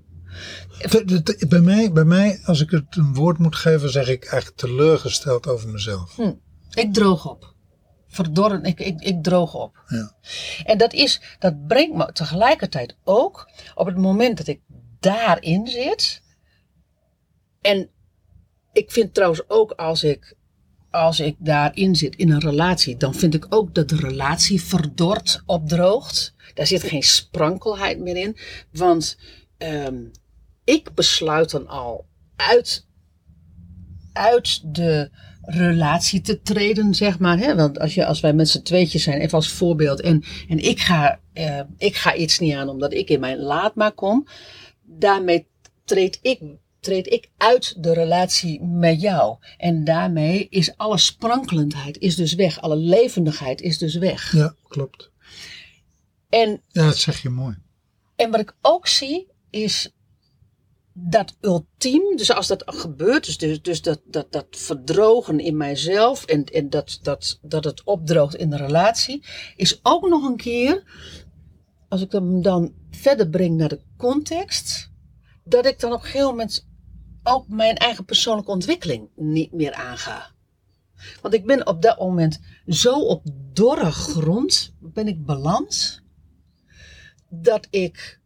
Bij 1.47 1.61
mij, 1.61 1.91
bij 1.91 2.03
mij, 2.03 2.39
als 2.43 2.61
ik 2.61 2.69
het 2.69 2.85
een 2.89 3.13
woord 3.13 3.37
moet 3.37 3.55
geven, 3.55 3.91
zeg 3.91 4.07
ik 4.07 4.25
eigenlijk 4.25 4.57
teleurgesteld 4.57 5.47
over 5.47 5.69
mezelf. 5.69 6.17
Ik 6.73 6.93
droog 6.93 7.29
op. 7.29 7.53
Verdorren, 8.07 8.63
ik, 8.63 8.79
ik, 8.79 9.01
ik 9.01 9.23
droog 9.23 9.55
op. 9.55 9.83
Ja. 9.87 10.15
En 10.65 10.77
dat, 10.77 10.93
is, 10.93 11.21
dat 11.39 11.67
brengt 11.67 11.95
me 11.95 12.11
tegelijkertijd 12.11 12.97
ook 13.03 13.51
op 13.75 13.85
het 13.85 13.97
moment 13.97 14.37
dat 14.37 14.47
ik 14.47 14.61
daarin 14.99 15.67
zit. 15.67 16.21
En 17.61 17.89
ik 18.73 18.91
vind 18.91 19.13
trouwens 19.13 19.41
ook 19.47 19.71
als 19.71 20.03
ik, 20.03 20.35
als 20.91 21.19
ik 21.19 21.35
daarin 21.39 21.95
zit 21.95 22.15
in 22.15 22.31
een 22.31 22.39
relatie, 22.39 22.97
dan 22.97 23.13
vind 23.13 23.33
ik 23.33 23.45
ook 23.49 23.75
dat 23.75 23.89
de 23.89 23.95
relatie 23.95 24.61
verdort, 24.61 25.43
opdroogt. 25.45 26.33
Daar 26.53 26.67
zit 26.67 26.83
geen 26.83 27.03
sprankelheid 27.03 27.99
meer 27.99 28.15
in. 28.15 28.37
Want 28.71 29.17
ehm, 29.57 30.03
ik 30.63 30.93
besluit 30.93 31.51
dan 31.51 31.67
al 31.67 32.05
uit, 32.35 32.87
uit 34.13 34.75
de 34.75 35.11
relatie 35.45 36.21
te 36.21 36.41
treden, 36.41 36.95
zeg 36.95 37.19
maar. 37.19 37.37
Hè? 37.37 37.55
Want 37.55 37.79
als, 37.79 37.93
je, 37.93 38.05
als 38.05 38.19
wij 38.19 38.33
met 38.33 38.49
z'n 38.49 38.61
tweetjes 38.61 39.03
zijn, 39.03 39.21
even 39.21 39.33
als 39.33 39.49
voorbeeld, 39.51 40.01
en, 40.01 40.23
en 40.49 40.59
ik, 40.59 40.79
ga, 40.79 41.19
eh, 41.33 41.59
ik 41.77 41.95
ga 41.95 42.15
iets 42.15 42.39
niet 42.39 42.53
aan 42.53 42.69
omdat 42.69 42.93
ik 42.93 43.09
in 43.09 43.19
mijn 43.19 43.37
laat 43.39 43.75
maar 43.75 43.91
kom, 43.91 44.27
daarmee 44.83 45.47
treed 45.85 46.19
ik, 46.21 46.41
treed 46.79 47.11
ik 47.11 47.29
uit 47.37 47.83
de 47.83 47.93
relatie 47.93 48.63
met 48.63 49.01
jou. 49.01 49.37
En 49.57 49.83
daarmee 49.83 50.47
is 50.49 50.77
alle 50.77 50.97
sprankelendheid 50.97 51.97
is 51.97 52.15
dus 52.15 52.33
weg, 52.33 52.61
alle 52.61 52.75
levendigheid 52.75 53.61
is 53.61 53.77
dus 53.77 53.95
weg. 53.95 54.31
ja, 54.35 54.55
klopt. 54.67 55.11
En 56.29 56.61
Ja, 56.67 56.85
dat 56.85 56.97
zeg 56.97 57.21
je 57.21 57.29
mooi. 57.29 57.55
en 58.15 58.31
wat 58.31 58.39
ik 58.39 58.55
ook 58.61 58.87
zie 58.87 59.27
is 59.49 59.91
dat 60.93 61.35
ultiem, 61.41 62.15
dus 62.15 62.31
als 62.31 62.47
dat 62.47 62.63
gebeurt, 62.65 63.25
dus, 63.25 63.37
dus, 63.37 63.61
dus 63.61 63.81
dat, 63.81 64.01
dat, 64.05 64.31
dat 64.31 64.45
verdrogen 64.49 65.39
in 65.39 65.57
mijzelf 65.57 66.25
en, 66.25 66.43
en 66.43 66.69
dat, 66.69 66.99
dat, 67.01 67.39
dat 67.41 67.63
het 67.63 67.83
opdroogt 67.83 68.35
in 68.35 68.49
de 68.49 68.57
relatie, 68.57 69.23
is 69.55 69.79
ook 69.83 70.07
nog 70.07 70.23
een 70.23 70.37
keer, 70.37 70.83
als 71.89 72.01
ik 72.01 72.11
hem 72.11 72.41
dan 72.41 72.73
verder 72.91 73.29
breng 73.29 73.57
naar 73.57 73.69
de 73.69 73.81
context, 73.97 74.91
dat 75.43 75.65
ik 75.65 75.79
dan 75.79 75.91
op 75.91 75.99
een 75.99 76.05
gegeven 76.05 76.27
moment 76.27 76.67
ook 77.23 77.47
mijn 77.47 77.75
eigen 77.75 78.05
persoonlijke 78.05 78.51
ontwikkeling 78.51 79.09
niet 79.15 79.51
meer 79.51 79.73
aanga. 79.73 80.31
Want 81.21 81.33
ik 81.33 81.45
ben 81.45 81.67
op 81.67 81.81
dat 81.81 81.99
moment 81.99 82.39
zo 82.67 82.99
op 82.99 83.23
dorre 83.53 83.91
grond 83.91 84.73
ben 84.79 85.07
ik 85.07 85.25
beland 85.25 86.01
dat 87.29 87.67
ik 87.69 88.21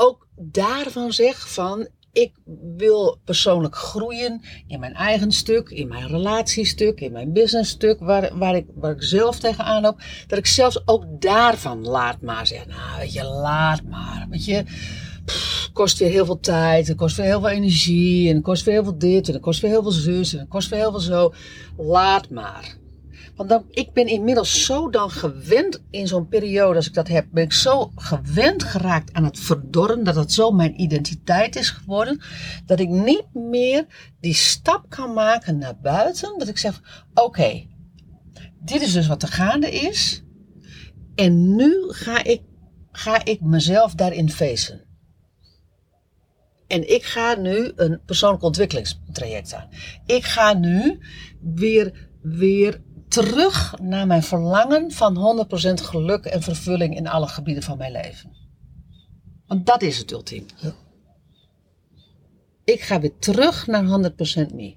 ook 0.00 0.26
daarvan 0.36 1.12
zeg 1.12 1.52
van 1.52 1.88
ik 2.12 2.32
wil 2.76 3.18
persoonlijk 3.24 3.76
groeien 3.76 4.42
in 4.66 4.80
mijn 4.80 4.94
eigen 4.94 5.32
stuk, 5.32 5.68
in 5.68 5.88
mijn 5.88 6.08
relatiestuk, 6.08 7.00
in 7.00 7.12
mijn 7.12 7.32
businessstuk, 7.32 8.00
waar, 8.00 8.38
waar, 8.38 8.56
ik, 8.56 8.66
waar 8.74 8.92
ik 8.92 9.02
zelf 9.02 9.38
tegenaan 9.38 9.82
loop. 9.82 10.00
Dat 10.26 10.38
ik 10.38 10.46
zelfs 10.46 10.82
ook 10.84 11.04
daarvan 11.08 11.86
laat 11.86 12.20
maar 12.20 12.46
zeggen, 12.46 12.68
nou 12.68 12.98
weet 12.98 13.12
je, 13.12 13.24
laat 13.24 13.82
maar. 13.82 14.26
Weet 14.30 14.44
je, 14.44 14.64
kost 15.72 15.98
weer 15.98 16.10
heel 16.10 16.24
veel 16.24 16.40
tijd, 16.40 16.88
het 16.88 16.96
kost 16.96 17.16
weer 17.16 17.26
heel 17.26 17.40
veel 17.40 17.48
energie, 17.48 18.28
en 18.28 18.34
het 18.34 18.44
kost 18.44 18.64
weer 18.64 18.74
heel 18.74 18.84
veel 18.84 18.98
dit, 18.98 19.26
en 19.26 19.32
het 19.32 19.42
kost 19.42 19.60
weer 19.60 19.70
heel 19.70 19.82
veel 19.82 19.90
zus, 19.90 20.32
en 20.32 20.38
het 20.38 20.48
kost 20.48 20.68
weer 20.68 20.78
heel 20.78 20.90
veel 20.90 21.00
zo. 21.00 21.34
Laat 21.76 22.30
maar. 22.30 22.76
Want 23.38 23.50
dan, 23.50 23.64
ik 23.70 23.92
ben 23.92 24.06
inmiddels 24.06 24.64
zo 24.64 24.90
dan 24.90 25.10
gewend 25.10 25.82
in 25.90 26.06
zo'n 26.06 26.28
periode 26.28 26.76
als 26.76 26.86
ik 26.86 26.94
dat 26.94 27.08
heb, 27.08 27.26
ben 27.30 27.44
ik 27.44 27.52
zo 27.52 27.92
gewend 27.94 28.62
geraakt 28.62 29.12
aan 29.12 29.24
het 29.24 29.38
verdorren, 29.38 30.04
dat 30.04 30.14
het 30.14 30.32
zo 30.32 30.50
mijn 30.50 30.80
identiteit 30.80 31.56
is 31.56 31.70
geworden, 31.70 32.20
dat 32.66 32.80
ik 32.80 32.88
niet 32.88 33.34
meer 33.34 33.86
die 34.20 34.34
stap 34.34 34.84
kan 34.88 35.12
maken 35.12 35.58
naar 35.58 35.78
buiten. 35.80 36.38
Dat 36.38 36.48
ik 36.48 36.58
zeg, 36.58 37.04
oké, 37.14 37.66
dit 38.60 38.82
is 38.82 38.92
dus 38.92 39.06
wat 39.06 39.22
er 39.22 39.28
gaande 39.28 39.70
is. 39.70 40.22
En 41.14 41.56
nu 41.56 41.72
ga 41.88 42.24
ik, 42.24 42.42
ga 42.92 43.24
ik 43.24 43.40
mezelf 43.40 43.94
daarin 43.94 44.30
feesten. 44.30 44.84
En 46.66 46.94
ik 46.94 47.04
ga 47.04 47.34
nu 47.34 47.72
een 47.76 48.00
persoonlijk 48.06 48.42
ontwikkelingstraject 48.42 49.54
aan. 49.54 49.68
Ik 50.06 50.24
ga 50.24 50.54
nu 50.54 50.98
weer, 51.40 52.08
weer 52.22 52.86
terug 53.08 53.74
naar 53.80 54.06
mijn 54.06 54.22
verlangen 54.22 54.92
van 54.92 55.46
100% 55.70 55.72
geluk 55.82 56.24
en 56.24 56.42
vervulling 56.42 56.96
in 56.96 57.06
alle 57.08 57.28
gebieden 57.28 57.62
van 57.62 57.78
mijn 57.78 57.92
leven. 57.92 58.36
Want 59.46 59.66
dat 59.66 59.82
is 59.82 59.98
het 59.98 60.10
ultiem. 60.10 60.46
Ja. 60.56 60.72
Ik 62.64 62.80
ga 62.80 63.00
weer 63.00 63.18
terug 63.18 63.66
naar 63.66 63.84
100% 63.84 64.54
me. 64.54 64.76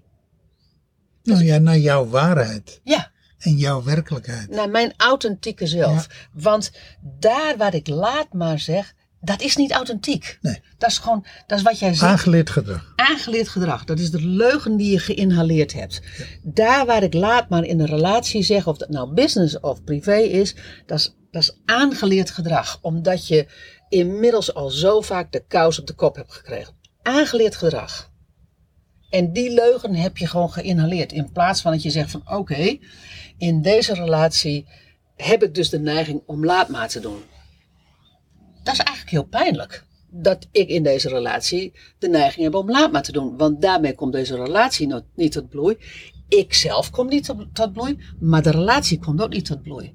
Nou 1.24 1.44
ja, 1.44 1.58
naar 1.58 1.78
jouw 1.78 2.08
waarheid 2.08 2.80
Ja, 2.84 3.12
en 3.38 3.56
jouw 3.56 3.84
werkelijkheid. 3.84 4.50
naar 4.50 4.70
mijn 4.70 4.94
authentieke 4.98 5.68
zelf. 5.68 6.08
Want 6.34 6.72
daar 7.20 7.58
waar 7.58 7.74
ik 7.74 7.88
laat 7.88 8.34
maar 8.34 8.60
zeg, 8.60 8.94
dat 9.22 9.42
is 9.42 9.56
niet 9.56 9.72
authentiek. 9.72 10.38
Nee. 10.42 10.62
Dat 10.78 10.90
is 10.90 10.98
gewoon, 10.98 11.26
dat 11.48 11.58
is 11.58 11.64
wat 11.64 11.80
jij 11.80 11.94
zegt. 11.94 12.12
Aangeleerd 12.12 12.50
gedrag. 12.50 12.94
aangeleerd 12.96 13.48
gedrag. 13.48 13.84
Dat 13.84 14.00
is 14.00 14.12
de 14.12 14.26
leugen 14.26 14.78
die 14.78 14.92
je 14.92 15.00
geïnhaleerd 15.00 15.74
hebt. 15.74 16.02
Daar 16.44 16.86
waar 16.86 17.04
ik 17.04 17.14
laat 17.14 17.50
maar 17.50 17.64
in 17.64 17.80
een 17.80 17.86
relatie 17.86 18.44
zeg, 18.44 18.68
of 18.68 18.78
dat 18.78 18.90
nou 18.90 19.14
business 19.14 19.60
of 19.60 19.84
privé 19.84 20.18
is, 20.18 20.56
dat 20.86 21.00
is, 21.00 21.16
dat 21.32 21.42
is 21.42 21.58
aangeleerd 21.66 22.30
gedrag. 22.32 22.80
Omdat 22.82 23.28
je 23.28 23.46
inmiddels 23.90 24.54
al 24.54 24.70
zo 24.70 25.02
vaak 25.02 25.32
de 25.32 25.44
kous 25.48 25.80
op 25.80 25.88
de 25.88 25.94
kop 25.94 26.16
hebt 26.16 26.34
gekregen. 26.34 26.74
Aangeleerd 27.02 27.56
gedrag. 27.56 28.10
En 29.10 29.34
die 29.34 29.54
leugen 29.54 29.96
heb 29.96 30.18
je 30.18 30.28
gewoon 30.28 30.52
geïnhaleerd. 30.52 31.12
In 31.12 31.32
plaats 31.32 31.62
van 31.62 31.72
dat 31.72 31.84
je 31.84 31.90
zegt 31.90 32.12
van 32.12 32.22
oké, 32.26 32.78
in 33.38 33.62
deze 33.62 33.94
relatie 33.94 34.68
heb 35.16 35.44
ik 35.44 35.56
dus 35.56 35.70
de 35.70 35.80
neiging 35.80 36.22
om 36.26 36.46
laat 36.46 36.70
maar 36.70 36.88
te 36.88 37.00
doen. 37.00 37.24
Heel 39.12 39.24
pijnlijk. 39.24 39.86
Dat 40.10 40.48
ik 40.52 40.70
in 40.70 40.84
deze 40.84 41.10
relatie 41.10 41.74
de 42.00 42.08
neiging 42.08 42.44
heb 42.44 42.56
om 42.56 42.70
laat 42.70 42.92
maar 42.92 43.04
te 43.04 43.12
doen. 43.12 43.38
Want 43.38 43.62
daarmee 43.62 43.96
komt 43.96 44.14
deze 44.14 44.36
relatie 44.36 44.94
niet 45.16 45.32
tot 45.32 45.50
bloei. 45.50 45.78
Ik 46.28 46.54
zelf 46.54 46.90
kom 46.90 47.08
niet 47.08 47.26
tot, 47.26 47.46
tot 47.54 47.74
bloei, 47.74 47.98
maar 48.20 48.42
de 48.42 48.52
relatie 48.52 49.00
komt 49.00 49.22
ook 49.22 49.30
niet 49.30 49.46
tot 49.46 49.62
bloei. 49.62 49.94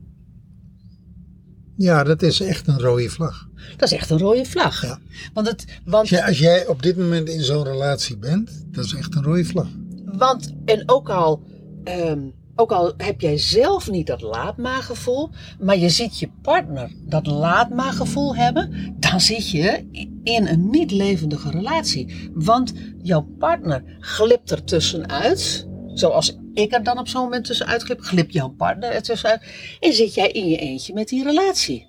Ja, 1.77 2.05
dat 2.05 2.23
is 2.23 2.41
echt 2.41 2.67
een 2.67 2.81
rode 2.81 3.09
vlag. 3.09 3.49
Dat 3.77 3.93
is 3.93 3.99
echt 3.99 4.11
een 4.11 4.19
rode 4.19 4.45
vlag. 4.45 4.83
Ja. 4.83 4.99
Want, 5.33 5.49
het, 5.49 5.65
want, 5.85 6.01
Als 6.01 6.09
jij, 6.09 6.25
als 6.25 6.39
jij 6.39 6.67
op 6.67 6.83
dit 6.83 6.97
moment 6.97 7.29
in 7.29 7.43
zo'n 7.43 7.65
relatie 7.65 8.17
bent, 8.19 8.65
dat 8.71 8.85
is 8.85 8.95
echt 8.95 9.15
een 9.15 9.23
rode 9.23 9.45
vlag. 9.45 9.69
want 10.05 10.53
en 10.65 10.83
ook 10.87 11.11
al, 11.11 11.43
ehm, 11.85 12.21
ook 12.57 12.73
al 12.73 12.93
heb 12.97 13.21
jij 13.21 13.39
zelf 13.39 13.91
niet 13.91 14.07
dat 14.07 14.21
laat 14.21 14.57
maar 14.57 15.79
je 15.79 15.89
ziet 15.89 16.19
je 16.19 16.31
partner 16.43 16.91
dat 17.05 17.27
laat 17.27 17.71
maar 17.71 17.93
gevoel 17.93 18.37
hebben, 18.37 18.95
dan 18.99 19.21
zit 19.21 19.51
je 19.51 19.89
in 20.25 20.47
een 20.47 20.71
niet 20.71 20.91
levendige 20.91 21.51
relatie. 21.51 22.31
Want 22.35 22.73
jouw 23.03 23.27
partner 23.39 23.97
glipt 24.01 24.51
er 24.51 24.65
tussenuit, 24.65 25.67
zoals 25.95 26.39
ik 26.55 26.73
er 26.73 26.83
dan 26.83 26.99
op 26.99 27.09
zo'n 27.09 27.23
moment 27.23 27.45
tussenuit 27.45 27.83
glip, 27.83 28.01
glip 28.01 28.31
jouw 28.31 28.49
partner 28.49 28.91
er 28.91 29.03
tussenuit 29.03 29.43
en 29.81 29.93
zit 29.93 30.15
jij 30.15 30.29
in 30.29 30.49
je 30.49 30.57
eentje 30.57 30.95
met 30.95 31.09
die 31.09 31.23
relatie. 31.23 31.87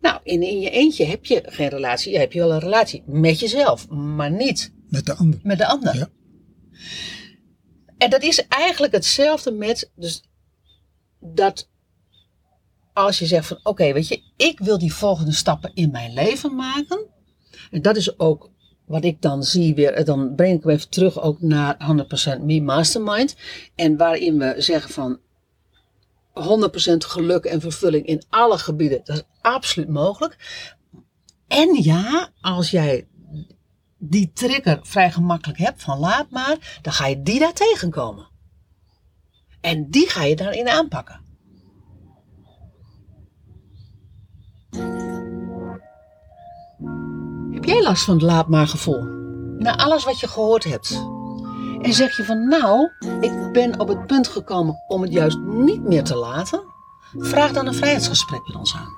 Nou, 0.00 0.20
in, 0.22 0.42
in 0.42 0.60
je 0.60 0.70
eentje 0.70 1.04
heb 1.04 1.24
je 1.24 1.42
geen 1.46 1.68
relatie, 1.68 2.12
je 2.12 2.18
hebt 2.18 2.34
wel 2.34 2.52
een 2.52 2.58
relatie 2.58 3.02
met 3.06 3.40
jezelf, 3.40 3.88
maar 3.88 4.30
niet 4.30 4.72
Met 4.88 5.06
de 5.06 5.14
ander. 5.14 5.40
met 5.42 5.58
de 5.58 5.66
ander. 5.66 5.96
Ja. 5.96 6.08
En 8.00 8.10
dat 8.10 8.22
is 8.22 8.46
eigenlijk 8.46 8.92
hetzelfde 8.92 9.50
met, 9.50 9.90
dus 9.94 10.22
dat 11.18 11.68
als 12.92 13.18
je 13.18 13.26
zegt 13.26 13.46
van 13.46 13.60
oké, 13.62 13.92
weet 13.92 14.08
je, 14.08 14.22
ik 14.36 14.58
wil 14.58 14.78
die 14.78 14.94
volgende 14.94 15.32
stappen 15.32 15.70
in 15.74 15.90
mijn 15.90 16.12
leven 16.12 16.54
maken. 16.54 17.06
En 17.70 17.82
dat 17.82 17.96
is 17.96 18.18
ook 18.18 18.50
wat 18.86 19.04
ik 19.04 19.22
dan 19.22 19.42
zie 19.44 19.74
weer, 19.74 20.04
dan 20.04 20.34
breng 20.34 20.56
ik 20.56 20.62
hem 20.62 20.72
even 20.72 20.88
terug 20.88 21.20
ook 21.20 21.40
naar 21.40 21.76
100% 22.38 22.42
Me 22.42 22.60
Mastermind. 22.60 23.36
En 23.74 23.96
waarin 23.96 24.38
we 24.38 24.54
zeggen 24.58 24.90
van 24.90 25.18
100% 26.34 26.96
geluk 26.96 27.44
en 27.44 27.60
vervulling 27.60 28.06
in 28.06 28.22
alle 28.28 28.58
gebieden, 28.58 29.00
dat 29.04 29.16
is 29.16 29.22
absoluut 29.40 29.88
mogelijk. 29.88 30.36
En 31.48 31.82
ja, 31.82 32.30
als 32.40 32.70
jij 32.70 33.06
die 34.02 34.30
trigger 34.32 34.78
vrij 34.82 35.12
gemakkelijk 35.12 35.58
hebt 35.58 35.82
van 35.82 35.98
laat 35.98 36.30
maar, 36.30 36.78
dan 36.82 36.92
ga 36.92 37.06
je 37.06 37.22
die 37.22 37.38
daar 37.38 37.52
tegenkomen. 37.52 38.28
En 39.60 39.90
die 39.90 40.08
ga 40.08 40.24
je 40.24 40.36
daarin 40.36 40.68
aanpakken. 40.68 41.20
Heb 47.50 47.64
jij 47.64 47.82
last 47.82 48.04
van 48.04 48.14
het 48.14 48.22
laat 48.22 48.48
maar 48.48 48.66
gevoel? 48.66 49.02
Na 49.58 49.76
alles 49.76 50.04
wat 50.04 50.20
je 50.20 50.28
gehoord 50.28 50.64
hebt. 50.64 50.90
En 51.80 51.92
zeg 51.92 52.16
je 52.16 52.24
van 52.24 52.48
nou, 52.48 52.90
ik 53.20 53.52
ben 53.52 53.80
op 53.80 53.88
het 53.88 54.06
punt 54.06 54.28
gekomen 54.28 54.84
om 54.88 55.02
het 55.02 55.12
juist 55.12 55.38
niet 55.38 55.82
meer 55.82 56.04
te 56.04 56.16
laten? 56.16 56.62
Vraag 57.18 57.52
dan 57.52 57.66
een 57.66 57.74
vrijheidsgesprek 57.74 58.46
met 58.46 58.56
ons 58.56 58.74
aan. 58.74 58.96